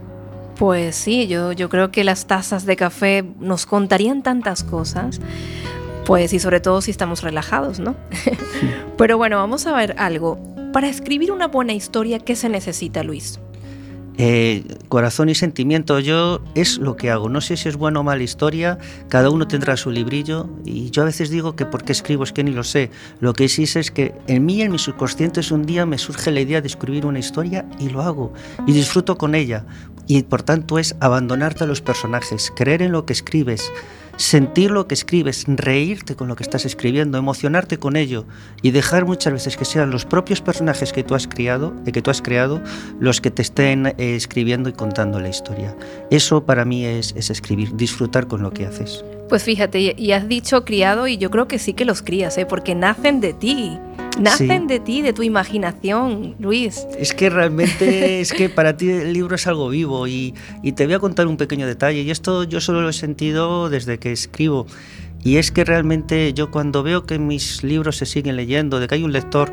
[0.57, 5.21] Pues sí, yo, yo creo que las tazas de café nos contarían tantas cosas.
[6.05, 7.95] Pues y sobre todo si estamos relajados, ¿no?
[8.99, 10.39] Pero bueno, vamos a ver algo.
[10.73, 13.39] Para escribir una buena historia, ¿qué se necesita, Luis?
[14.19, 17.29] Eh, corazón y sentimiento, yo es lo que hago.
[17.29, 21.03] No sé si es buena o mala historia, cada uno tendrá su librillo y yo
[21.03, 22.91] a veces digo que por qué escribo es que ni lo sé.
[23.21, 25.99] Lo que sí sé es que en mí, en mi subconsciente, es un día me
[25.99, 28.33] surge la idea de escribir una historia y lo hago
[28.67, 29.65] y disfruto con ella.
[30.07, 33.71] Y por tanto es abandonarte a los personajes, creer en lo que escribes,
[34.17, 38.25] sentir lo que escribes, reírte con lo que estás escribiendo, emocionarte con ello
[38.63, 42.03] y dejar muchas veces que sean los propios personajes que tú has creado, eh, que
[42.03, 42.61] tú has creado
[43.01, 45.77] los que te estén eh, escribiendo y contando la historia.
[46.11, 49.05] Eso para mí es, es escribir, disfrutar con lo que haces.
[49.29, 52.45] Pues fíjate, y- has dicho criado y yo creo que sí que los crías, ¿eh?
[52.45, 53.79] porque nacen de ti.
[54.21, 54.67] Nacen Sí.
[54.69, 56.87] de ti, de tu imaginación, Luis.
[56.99, 60.85] Es que realmente es que para ti el libro es algo vivo y, y te
[60.87, 64.13] voy a contar un pequeño detalle y esto yo solo lo he sentido desde que
[64.13, 64.67] escribo
[65.25, 68.97] y es que realmente yo cuando veo que mis libros se siguen leyendo, de que
[68.97, 69.53] hay un lector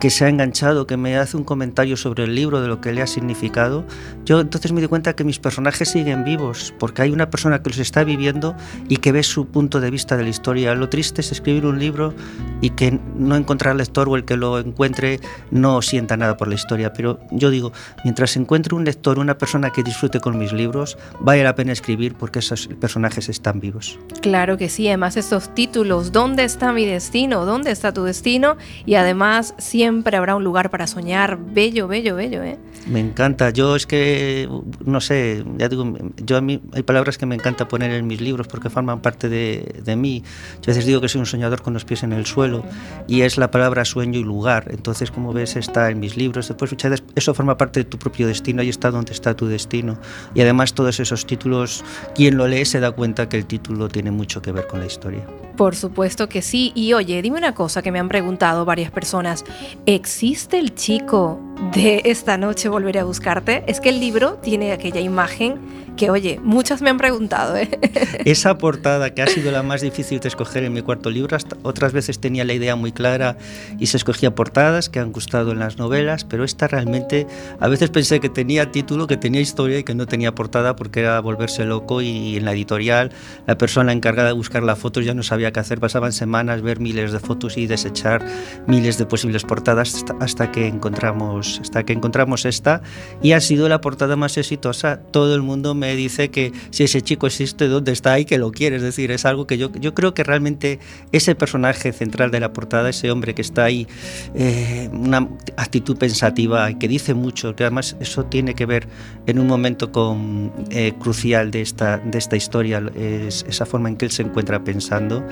[0.00, 2.92] que se ha enganchado, que me hace un comentario sobre el libro, de lo que
[2.92, 3.84] le ha significado,
[4.24, 7.70] yo entonces me di cuenta que mis personajes siguen vivos, porque hay una persona que
[7.70, 8.54] los está viviendo
[8.88, 10.74] y que ve su punto de vista de la historia.
[10.74, 12.14] Lo triste es escribir un libro
[12.60, 15.20] y que no encontrar al lector o el que lo encuentre
[15.50, 16.92] no sienta nada por la historia.
[16.92, 17.72] Pero yo digo,
[18.04, 22.14] mientras encuentre un lector, una persona que disfrute con mis libros, vale la pena escribir
[22.14, 23.98] porque esos personajes están vivos.
[24.22, 27.44] Claro que sí, además estos títulos, ¿dónde está mi destino?
[27.44, 28.56] ¿Dónde está tu destino?
[28.86, 29.54] Y además
[29.94, 32.58] siempre habrá un lugar para soñar, bello, bello, bello, ¿eh?
[32.86, 33.50] Me encanta.
[33.50, 34.48] Yo es que,
[34.84, 38.20] no sé, ya digo, yo a mí hay palabras que me encanta poner en mis
[38.20, 40.22] libros porque forman parte de, de mí.
[40.60, 42.64] Yo a veces digo que soy un soñador con los pies en el suelo
[43.06, 44.66] y es la palabra sueño y lugar.
[44.70, 46.48] Entonces, como ves, está en mis libros.
[46.48, 49.46] Después, muchas veces, eso forma parte de tu propio destino, ahí está donde está tu
[49.46, 49.98] destino.
[50.34, 51.84] Y además, todos esos títulos,
[52.14, 54.86] quien lo lee se da cuenta que el título tiene mucho que ver con la
[54.86, 55.24] historia.
[55.56, 56.72] Por supuesto que sí.
[56.74, 59.44] Y oye, dime una cosa que me han preguntado varias personas.
[59.86, 61.38] ¿Existe el chico
[61.72, 63.64] de esta noche volveré a buscarte?
[63.66, 67.56] Es que el libro tiene aquella imagen que, oye, muchas me han preguntado.
[67.56, 67.68] ¿eh?
[68.24, 71.56] Esa portada que ha sido la más difícil de escoger en mi cuarto libro, hasta
[71.62, 73.36] otras veces tenía la idea muy clara
[73.78, 77.26] y se escogía portadas que han gustado en las novelas, pero esta realmente,
[77.60, 81.00] a veces pensé que tenía título, que tenía historia y que no tenía portada porque
[81.00, 83.12] era volverse loco y en la editorial
[83.46, 86.80] la persona encargada de buscar las fotos ya no sabía qué hacer, pasaban semanas ver
[86.80, 88.24] miles de fotos y desechar
[88.66, 92.82] miles de posibles portadas hasta, que encontramos hasta que encontramos esta
[93.22, 95.00] y ha sido la portada más exitosa.
[95.10, 98.52] Todo el mundo me dice que si ese chico existe, dónde está y que lo
[98.52, 98.76] quiere.
[98.76, 100.78] Es decir, es algo que yo, yo creo que realmente
[101.12, 103.86] ese personaje central de la portada, ese hombre que está ahí,
[104.34, 108.88] eh, una actitud pensativa y que dice mucho, que además eso tiene que ver
[109.26, 113.96] en un momento con, eh, crucial de esta, de esta historia, es esa forma en
[113.96, 115.24] que él se encuentra pensando.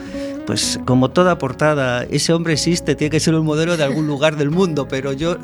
[0.46, 4.36] Pues como toda portada, ese hombre existe, tiene que ser un modelo de algún lugar
[4.36, 5.36] del mundo, pero yo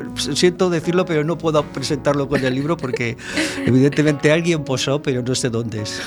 [0.59, 3.15] siento decirlo, pero no puedo presentarlo con el libro porque
[3.65, 6.01] evidentemente alguien posó, pero no sé dónde es.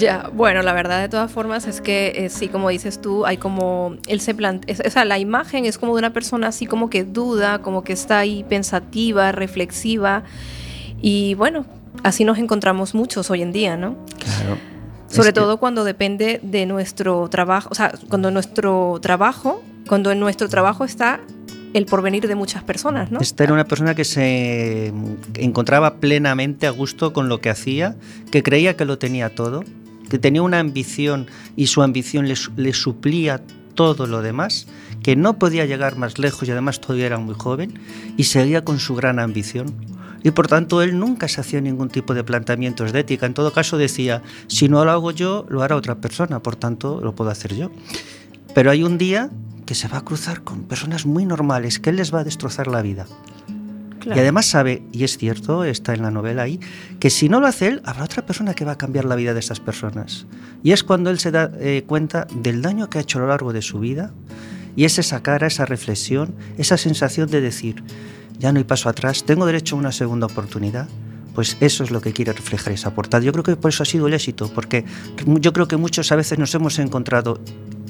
[0.00, 3.36] Ya, bueno, la verdad de todas formas es que eh, sí, como dices tú, hay
[3.36, 6.90] como, él se plantea, o sea, la imagen es como de una persona así como
[6.90, 10.24] que duda, como que está ahí pensativa, reflexiva,
[11.00, 11.64] y bueno,
[12.02, 13.96] así nos encontramos muchos hoy en día, ¿no?
[14.18, 14.58] Claro.
[15.06, 20.10] Sobre Es que- todo cuando depende de nuestro trabajo, o sea, cuando nuestro trabajo, cuando
[20.10, 21.20] en nuestro trabajo está
[21.74, 23.20] el porvenir de muchas personas, ¿no?
[23.20, 24.92] Esta era una persona que se
[25.34, 27.96] encontraba plenamente a gusto con lo que hacía,
[28.30, 29.64] que creía que lo tenía todo,
[30.10, 33.40] que tenía una ambición y su ambición le, le suplía
[33.74, 34.66] todo lo demás,
[35.02, 37.78] que no podía llegar más lejos y además todavía era muy joven
[38.16, 39.74] y seguía con su gran ambición.
[40.24, 43.26] Y por tanto él nunca se hacía ningún tipo de planteamientos de ética.
[43.26, 47.00] En todo caso decía, si no lo hago yo, lo hará otra persona, por tanto
[47.02, 47.70] lo puedo hacer yo.
[48.54, 49.30] Pero hay un día
[49.66, 52.66] que se va a cruzar con personas muy normales, que él les va a destrozar
[52.66, 53.06] la vida.
[54.00, 54.16] Claro.
[54.16, 56.58] Y además sabe, y es cierto, está en la novela ahí,
[56.98, 59.32] que si no lo hace él, habrá otra persona que va a cambiar la vida
[59.32, 60.26] de estas personas.
[60.64, 63.28] Y es cuando él se da eh, cuenta del daño que ha hecho a lo
[63.28, 64.12] largo de su vida,
[64.74, 67.84] y es esa cara, esa reflexión, esa sensación de decir,
[68.38, 70.88] ya no hay paso atrás, tengo derecho a una segunda oportunidad.
[71.34, 73.24] Pues eso es lo que quiere reflejar esa portada.
[73.24, 74.84] Yo creo que por eso ha sido el éxito, porque
[75.24, 77.40] yo creo que muchos a veces nos hemos encontrado,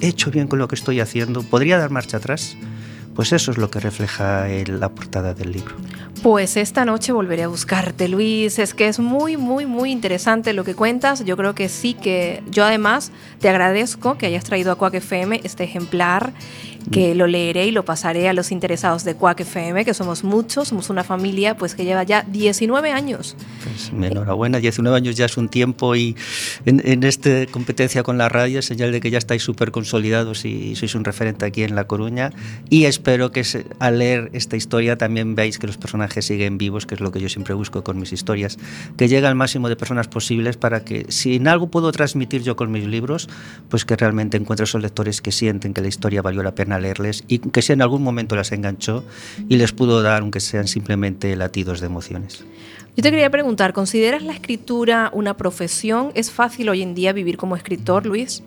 [0.02, 2.56] he hecho bien con lo que estoy haciendo, podría dar marcha atrás.
[3.14, 5.74] Pues eso es lo que refleja el- la portada del libro.
[6.22, 8.58] Pues esta noche volveré a buscarte, Luis.
[8.58, 11.22] Es que es muy, muy, muy interesante lo que cuentas.
[11.24, 15.40] Yo creo que sí que yo además te agradezco que hayas traído a Quack FM
[15.44, 16.32] este ejemplar,
[16.90, 20.68] que lo leeré y lo pasaré a los interesados de Quack FM, que somos muchos,
[20.68, 23.36] somos una familia pues que lleva ya 19 años.
[23.62, 26.16] Pues enhorabuena, 19 años ya es un tiempo y
[26.66, 30.44] en, en esta competencia con la radio es señal de que ya estáis súper consolidados
[30.44, 32.30] y sois un referente aquí en La Coruña
[32.68, 36.86] y espero que se- al leer esta historia también veáis que los personajes siguen vivos,
[36.86, 38.58] que es lo que yo siempre busco con mis historias,
[38.96, 42.56] que llegue al máximo de personas posibles para que si en algo puedo transmitir yo
[42.56, 43.28] con mis libros,
[43.68, 47.24] pues que realmente encuentre esos lectores que sienten que la historia valió la pena leerles
[47.28, 49.04] y que si en algún momento las enganchó
[49.48, 52.44] y les pudo dar, aunque sean simplemente latidos de emociones.
[52.96, 56.10] Yo te quería preguntar, ¿consideras la escritura una profesión?
[56.14, 58.42] ¿Es fácil hoy en día vivir como escritor, Luis?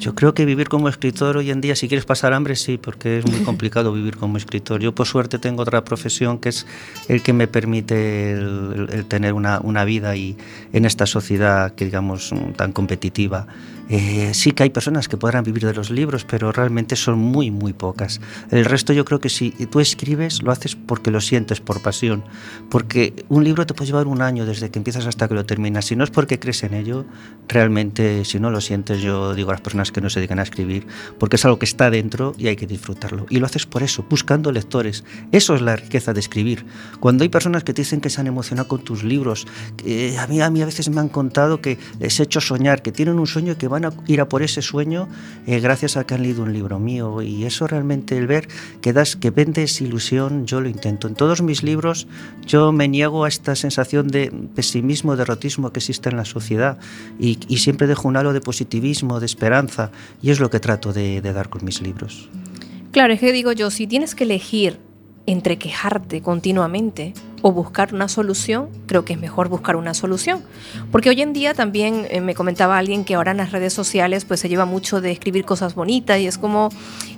[0.00, 3.18] Yo creo que vivir como escritor hoy en día, si quieres pasar hambre, sí, porque
[3.20, 4.80] es muy complicado vivir como escritor.
[4.80, 6.66] Yo por suerte tengo otra profesión que es
[7.08, 8.40] el que me permite el,
[8.74, 10.36] el- el tener una, una vida y
[10.72, 13.46] en esta sociedad que digamos mm, tan competitiva.
[13.88, 17.50] Eh, sí que hay personas que podrán vivir de los libros, pero realmente son muy,
[17.50, 18.20] muy pocas.
[18.50, 22.24] El resto yo creo que si tú escribes, lo haces porque lo sientes, por pasión.
[22.70, 25.86] Porque un libro te puede llevar un año desde que empiezas hasta que lo terminas.
[25.86, 27.06] Si no es porque crees en ello,
[27.48, 30.42] realmente si no lo sientes, yo digo a las personas que no se dedican a
[30.42, 30.86] escribir,
[31.18, 33.26] porque es algo que está dentro y hay que disfrutarlo.
[33.30, 35.04] Y lo haces por eso, buscando lectores.
[35.32, 36.66] Eso es la riqueza de escribir.
[37.00, 39.46] Cuando hay personas que te dicen que se han emocionado con tus libros,
[40.18, 42.92] a mí, a mí a veces me han contado que les he hecho soñar, que
[42.92, 45.08] tienen un sueño que van van a ir a por ese sueño
[45.46, 47.22] eh, gracias a que han leído un libro mío.
[47.22, 48.48] Y eso realmente, el ver
[48.80, 51.08] que, das, que vendes ilusión, yo lo intento.
[51.08, 52.06] En todos mis libros
[52.46, 56.78] yo me niego a esta sensación de pesimismo, derrotismo que existe en la sociedad
[57.18, 59.90] y, y siempre dejo un halo de positivismo, de esperanza,
[60.22, 62.28] y es lo que trato de, de dar con mis libros.
[62.90, 64.87] Claro, es que digo yo, si tienes que elegir
[65.28, 67.12] entre quejarte continuamente
[67.42, 70.42] o buscar una solución, creo que es mejor buscar una solución.
[70.90, 74.24] Porque hoy en día también eh, me comentaba alguien que ahora en las redes sociales
[74.24, 76.70] pues se lleva mucho de escribir cosas bonitas y es como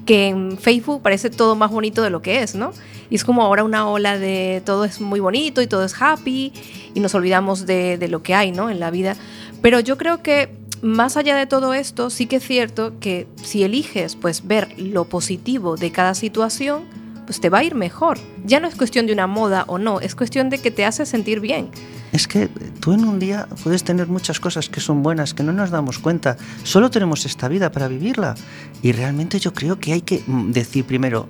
[0.07, 2.73] que en Facebook parece todo más bonito de lo que es, ¿no?
[3.11, 6.53] Y es como ahora una ola de todo es muy bonito y todo es happy
[6.93, 8.71] y nos olvidamos de, de lo que hay, ¿no?
[8.71, 9.15] En la vida.
[9.63, 10.51] Pero yo creo que
[10.83, 15.05] más allá de todo esto, sí que es cierto que si eliges pues ver lo
[15.05, 16.99] positivo de cada situación,
[17.31, 18.19] pues te va a ir mejor.
[18.45, 21.07] Ya no es cuestión de una moda o no, es cuestión de que te hace
[21.07, 21.71] sentir bien.
[22.11, 22.49] Es que
[22.81, 26.01] tú en un día puedes tener muchas cosas que son buenas, que no nos damos
[26.01, 26.37] cuenta.
[26.65, 28.35] Solo tenemos esta vida para vivirla.
[28.83, 31.29] Y realmente yo creo que hay que mm, decir primero,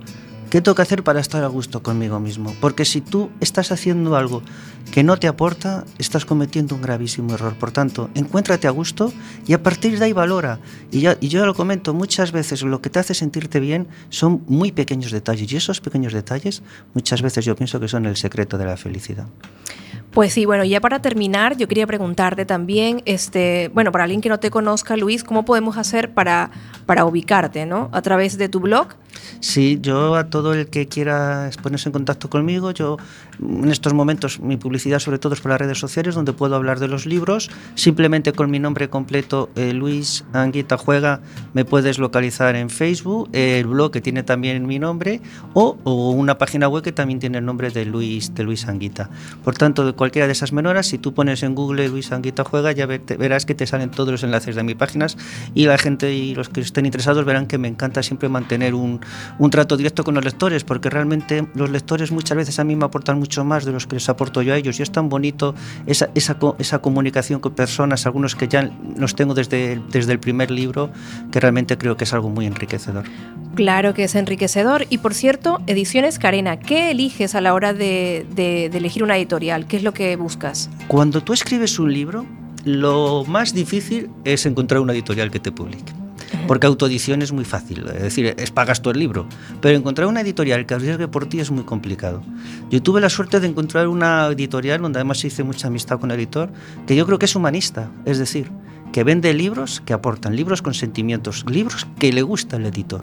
[0.51, 2.53] ¿qué tengo que hacer para estar a gusto conmigo mismo?
[2.59, 4.43] Porque si tú estás haciendo algo
[4.91, 7.55] que no te aporta, estás cometiendo un gravísimo error.
[7.55, 9.13] Por tanto, encuéntrate a gusto
[9.47, 10.59] y a partir de ahí valora.
[10.91, 14.43] Y, ya, y yo lo comento, muchas veces lo que te hace sentirte bien son
[14.47, 15.49] muy pequeños detalles.
[15.51, 16.61] Y esos pequeños detalles
[16.93, 19.27] muchas veces yo pienso que son el secreto de la felicidad.
[20.11, 24.27] Pues sí, bueno, ya para terminar, yo quería preguntarte también, este, bueno, para alguien que
[24.27, 26.51] no te conozca, Luis, ¿cómo podemos hacer para,
[26.85, 27.89] para ubicarte, ¿no?
[27.93, 28.89] A través de tu blog.
[29.39, 32.97] Sí, yo a todo el que quiera ponerse en contacto conmigo, yo
[33.41, 36.79] en estos momentos mi publicidad sobre todo es por las redes sociales donde puedo hablar
[36.79, 41.21] de los libros, simplemente con mi nombre completo eh, Luis Anguita Juega
[41.53, 45.21] me puedes localizar en Facebook, el blog que tiene también mi nombre
[45.53, 49.09] o, o una página web que también tiene el nombre de Luis de Luis Anguita.
[49.43, 52.71] Por tanto, de cualquiera de esas menoras, si tú pones en Google Luis Anguita Juega,
[52.71, 55.17] ya verás que te salen todos los enlaces de mis páginas
[55.53, 58.99] y la gente y los que estén interesados verán que me encanta siempre mantener un,
[59.39, 62.85] un trato directo con los lectores, porque realmente los lectores muchas veces a mí me
[62.85, 65.55] aportan mucho más de los que les aporto yo a ellos y es tan bonito
[65.87, 70.19] esa, esa, esa comunicación con personas, algunos que ya los tengo desde, el- desde el
[70.19, 70.89] primer libro,
[71.31, 73.05] que realmente creo que es algo muy enriquecedor.
[73.55, 74.85] Claro que es enriquecedor.
[74.89, 79.17] Y por cierto, Ediciones Carena, ¿qué eliges a la hora de, de- de elegir una
[79.17, 79.65] editorial?
[79.67, 80.69] ¿Qué es lo que buscas?
[80.87, 82.25] Cuando tú escribes un libro,
[82.65, 85.91] lo más difícil es encontrar una editorial que te publique.
[86.47, 89.27] Porque autoedición es muy fácil, es decir, es pagas tú el libro.
[89.61, 92.23] Pero encontrar una editorial que arriesgue por ti es muy complicado.
[92.69, 96.17] Yo tuve la suerte de encontrar una editorial donde además hice mucha amistad con el
[96.17, 96.51] editor,
[96.87, 98.51] que yo creo que es humanista, es decir,
[98.91, 103.01] que vende libros que aportan, libros con sentimientos, libros que le gusta al editor.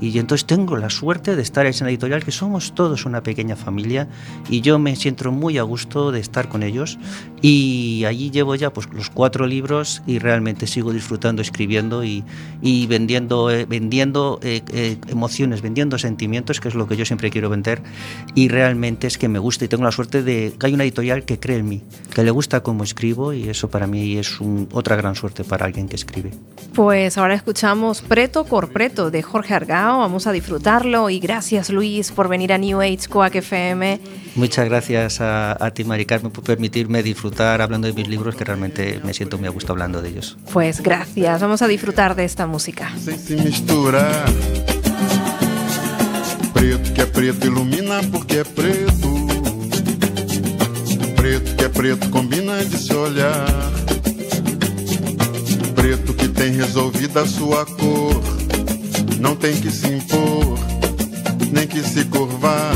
[0.00, 3.56] Y entonces tengo la suerte de estar en esa editorial, que somos todos una pequeña
[3.56, 4.08] familia,
[4.48, 6.98] y yo me siento muy a gusto de estar con ellos.
[7.40, 12.24] Y allí llevo ya pues, los cuatro libros y realmente sigo disfrutando escribiendo y,
[12.62, 17.30] y vendiendo, eh, vendiendo eh, eh, emociones, vendiendo sentimientos, que es lo que yo siempre
[17.30, 17.82] quiero vender.
[18.34, 21.24] Y realmente es que me gusta y tengo la suerte de que hay una editorial
[21.24, 21.82] que cree en mí,
[22.14, 25.66] que le gusta cómo escribo y eso para mí es un- otra gran suerte para
[25.66, 26.30] alguien que escribe.
[26.72, 29.54] Pues ahora escuchamos Preto por Preto de Jorge
[29.84, 29.98] Argao.
[29.98, 34.00] Vamos a disfrutarlo y gracias Luis por venir a New Age Coac FM.
[34.34, 38.44] Muchas gracias a, a ti, Mari Carmen, por permitirme disfrutar hablando de mis libros, que
[38.44, 40.36] realmente me siento muy a gusto hablando de ellos.
[40.52, 42.90] Pues gracias, vamos a disfrutar de esta música.
[42.98, 44.24] sem se misturar.
[46.52, 49.08] Preto que é preto ilumina porque é preto.
[51.16, 53.46] Preto que é preto combina de se olhar.
[55.74, 58.43] Preto que tem resolvida a sua cor.
[59.20, 60.58] Não tem que se impor,
[61.52, 62.74] nem que se curvar.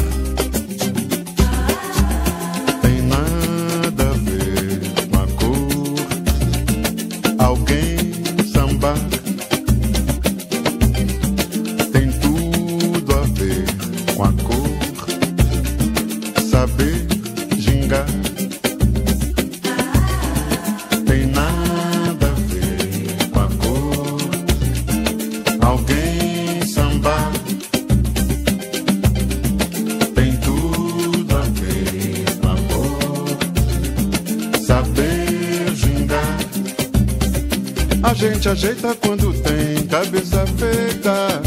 [38.03, 41.43] A gente ajeita quando tem cabeça feita.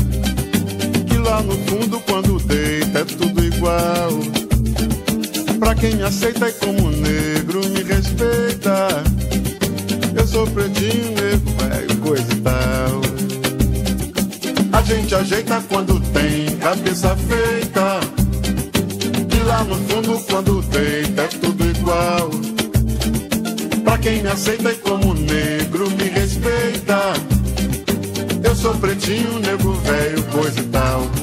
[1.07, 4.11] Que lá no fundo, quando deita, é tudo igual.
[5.59, 8.87] Pra quem me aceita e como negro me respeita.
[10.15, 13.01] Eu sou pretinho, negro, velho, coisa e tal.
[14.73, 17.99] A gente ajeita quando tem cabeça feita.
[19.29, 22.50] Que lá no fundo, quando deita, é tudo igual
[24.01, 27.13] quem me aceita e como negro me respeita.
[28.43, 31.20] Eu sou pretinho, nego velho, coisa e tal.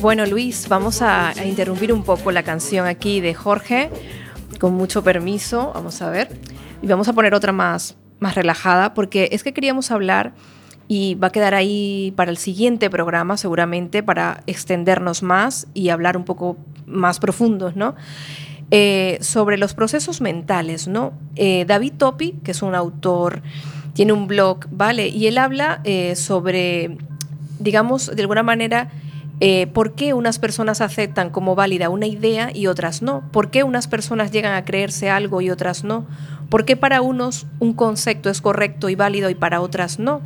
[0.00, 3.88] Bueno, Luis, vamos a, a interrumpir un poco la canción aquí de Jorge,
[4.58, 6.28] con mucho permiso, vamos a ver.
[6.82, 10.34] Y vamos a poner otra más, más relajada, porque es que queríamos hablar,
[10.88, 16.16] y va a quedar ahí para el siguiente programa seguramente, para extendernos más y hablar
[16.16, 17.94] un poco más profundos, ¿no?
[18.70, 21.12] Eh, sobre los procesos mentales, ¿no?
[21.36, 23.42] Eh, David Topi, que es un autor,
[23.92, 25.08] tiene un blog, ¿vale?
[25.08, 26.96] Y él habla eh, sobre,
[27.58, 28.90] digamos, de alguna manera,
[29.72, 33.88] por qué unas personas aceptan como válida una idea y otras no, por qué unas
[33.88, 36.06] personas llegan a creerse algo y otras no,
[36.52, 40.20] por qué para unos un concepto es correcto y válido y para otras no.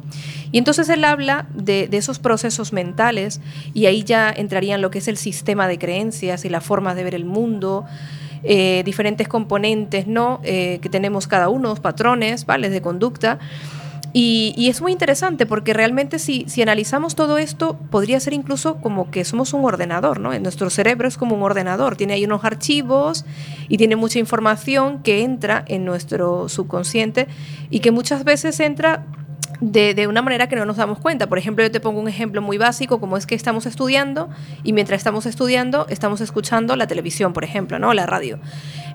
[0.51, 3.41] Y entonces él habla de, esos procesos mentales
[3.75, 7.05] y ahí ya entrarían lo que es el sistema de creencias y la forma de
[7.05, 7.85] ver el mundo,
[8.43, 10.41] eh, diferentes componentes ¿no?
[10.43, 12.71] Eh, que tenemos cada uno, patrones ¿vale?
[12.71, 13.39] de conducta.
[14.13, 19.11] Y, es muy interesante porque realmente si, si analizamos todo esto, podría ser incluso como
[19.11, 20.33] que somos un ordenador, ¿no?
[20.33, 23.25] En nuestro cerebro es como un ordenador, tiene ahí unos archivos
[23.69, 27.27] y tiene mucha información que entra en nuestro subconsciente
[27.69, 29.05] y que muchas veces entra
[29.61, 31.29] de, una manera que no nos damos cuenta.
[31.29, 34.29] Por ejemplo, yo te pongo un ejemplo muy básico, como es que estamos estudiando
[34.63, 37.93] y mientras estamos estudiando estamos escuchando la televisión, por ejemplo, ¿no?
[37.95, 38.39] la radio.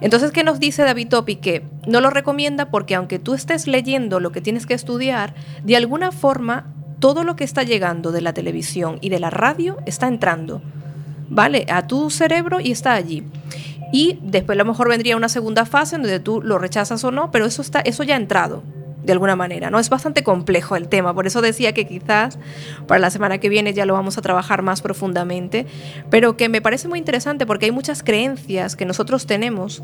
[0.02, 1.38] Entonces, ¿qué nos dice David Topi?
[1.38, 5.34] Que no lo recomienda porque aunque tú estés leyendo lo que tienes que estudiar,
[5.64, 9.78] de alguna forma todo lo que está llegando de la televisión y de la radio
[9.86, 10.62] está entrando,
[11.30, 11.66] ¿vale?
[11.70, 13.24] A tu cerebro y está allí.
[13.92, 17.12] Y después a lo mejor vendría una segunda fase en donde tú lo rechazas o
[17.12, 18.64] no, pero eso, está, eso ya ha entrado
[19.04, 19.80] de alguna manera, ¿no?
[19.80, 22.38] Es bastante complejo el tema, por eso decía que quizás
[22.88, 25.66] para la semana que viene ya lo vamos a trabajar más profundamente,
[26.10, 29.84] pero que me parece muy interesante porque hay muchas creencias que nosotros tenemos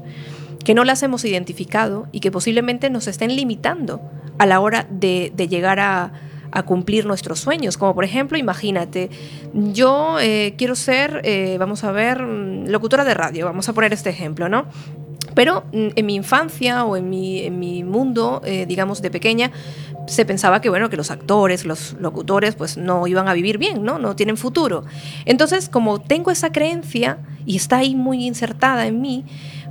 [0.67, 4.01] que no las hemos identificado y que posiblemente nos estén limitando
[4.37, 6.11] a la hora de, llegar a,
[6.65, 7.77] cumplir nuestros sueños.
[7.77, 9.09] Como por ejemplo, imagínate,
[9.53, 14.09] yo eh, quiero ser, eh, vamos a ver, locutora de radio, vamos a poner este
[14.09, 14.65] ejemplo, ¿no?
[15.37, 19.51] Pero mm, en mi infancia o en mi, en mi mundo, eh, digamos, de pequeña,
[20.07, 23.83] se pensaba que, bueno, que los actores, los locutores, pues no iban a vivir bien,
[23.83, 23.99] ¿no?
[23.99, 24.83] No tienen futuro.
[25.25, 29.25] Entonces, como tengo esa creencia y está ahí muy insertada en mí,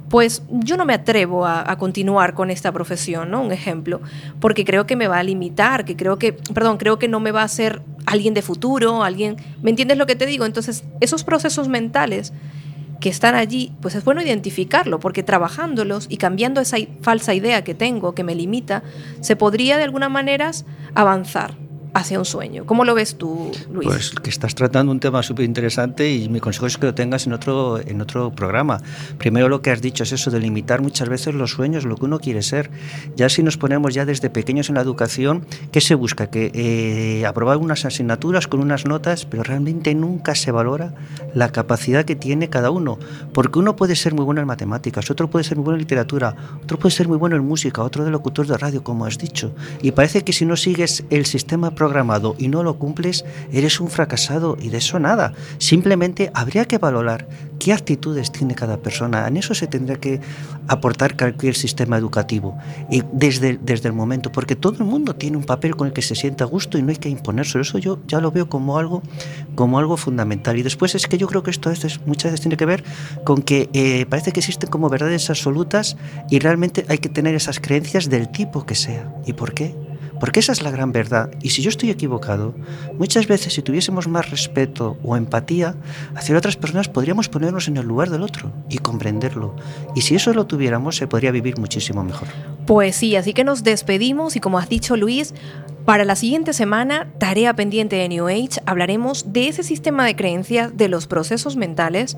[0.08, 3.42] pues yo no me atrevo a, a, continuar con esta profesión, ¿no?
[3.42, 4.00] Un ejemplo,
[4.38, 7.32] porque creo que me va a limitar, que creo que, perdón, creo que no me
[7.32, 10.46] va a hacer alguien de futuro, alguien, ¿me entiendes lo que te digo?
[10.46, 12.32] Entonces, esos procesos mentales
[13.00, 17.74] que están allí, pues es bueno identificarlo, porque trabajándolos y cambiando esa falsa idea que
[17.74, 18.82] tengo, que me limita,
[19.20, 20.50] se podría de alguna manera
[20.94, 21.65] avanzar
[21.96, 22.66] hacia un sueño.
[22.66, 23.88] ¿Cómo lo ves tú, Luis?
[23.88, 27.26] Pues que estás tratando un tema súper interesante y mi consejo es que lo tengas
[27.26, 28.80] en otro, en otro programa.
[29.16, 32.04] Primero lo que has dicho es eso de limitar muchas veces los sueños, lo que
[32.04, 32.70] uno quiere ser.
[33.16, 36.28] Ya si nos ponemos ya desde pequeños en la educación, ¿qué se busca?
[36.28, 40.94] Que eh, aprobar unas asignaturas con unas notas, pero realmente nunca se valora
[41.34, 42.98] la capacidad que tiene cada uno.
[43.32, 46.36] Porque uno puede ser muy bueno en matemáticas, otro puede ser muy bueno en literatura,
[46.62, 49.54] otro puede ser muy bueno en música, otro de locutor de radio, como has dicho.
[49.80, 53.88] Y parece que si no sigues el sistema programado y no lo cumples, eres un
[53.88, 55.34] fracasado y de eso nada.
[55.58, 57.28] Simplemente habría que valorar
[57.60, 59.26] qué actitudes tiene cada persona.
[59.28, 60.20] En eso se tendría que
[60.66, 62.58] aportar cualquier sistema educativo.
[62.90, 66.02] Y desde, desde el momento, porque todo el mundo tiene un papel con el que
[66.02, 67.60] se sienta a gusto y no hay que imponerse.
[67.60, 69.00] Eso yo ya lo veo como algo,
[69.54, 70.58] como algo fundamental.
[70.58, 72.82] Y después es que yo creo que esto a veces, muchas veces tiene que ver
[73.24, 75.96] con que eh, parece que existen como verdades absolutas
[76.30, 79.14] y realmente hay que tener esas creencias del tipo que sea.
[79.24, 79.85] ¿Y por qué?
[80.20, 81.30] Porque esa es la gran verdad.
[81.42, 82.54] Y si yo estoy equivocado,
[82.98, 85.74] muchas veces si tuviésemos más respeto o empatía
[86.14, 89.54] hacia otras personas, podríamos ponernos en el lugar del otro y comprenderlo.
[89.94, 92.28] Y si eso lo tuviéramos, se podría vivir muchísimo mejor.
[92.66, 95.34] Pues sí, así que nos despedimos y como has dicho Luis,
[95.84, 100.76] para la siguiente semana, tarea pendiente de New Age, hablaremos de ese sistema de creencias,
[100.76, 102.16] de los procesos mentales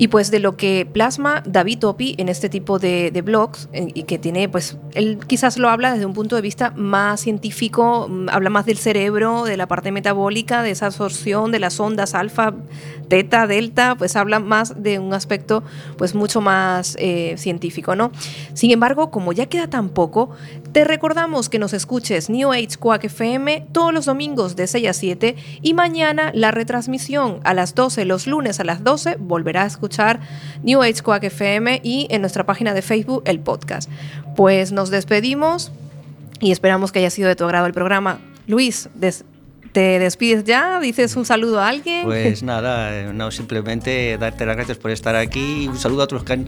[0.00, 4.18] y pues de lo que plasma David Topi en este tipo de, blogs y que
[4.18, 8.48] tiene, pues, él quizás lo habla desde un punto de vista más científico, mm, habla
[8.48, 12.54] más del cerebro, de la parte metabólica, de esa absorción de las ondas alfa,
[13.08, 15.62] teta, delta, pues habla más de un aspecto
[15.98, 18.10] pues mucho más eh, científico, ¿no?
[18.54, 20.30] Sin embargo, como ya queda tan poco,
[20.72, 24.92] te recordamos que nos escuches New Age Quack FM todos los domingos de 6 a
[24.92, 29.66] 7 y mañana la retransmisión a las 12, los lunes a las 12, volverá a
[29.66, 30.20] escuchar
[30.62, 33.90] New Age Quack FM y en nuestra página de Facebook el podcast.
[34.36, 35.72] Pues nos despedimos
[36.38, 38.20] y esperamos que haya sido de tu agrado el programa.
[38.46, 39.24] Luis, des-
[39.72, 40.80] ¿Te despides ya?
[40.80, 42.04] ¿Dices un saludo a alguien?
[42.04, 46.04] Pues nada, eh, no, simplemente darte las gracias por estar aquí y un saludo a
[46.04, 46.46] otros que, han,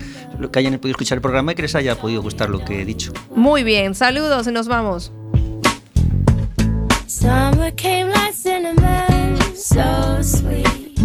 [0.50, 2.84] que hayan podido escuchar el programa y que les haya podido gustar lo que he
[2.84, 3.12] dicho.
[3.34, 5.12] Muy bien, saludos y nos vamos.
[7.06, 10.98] Summer came like cinnamon, so sweet.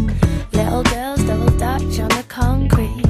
[0.53, 3.07] Little girls double dutch on the concrete.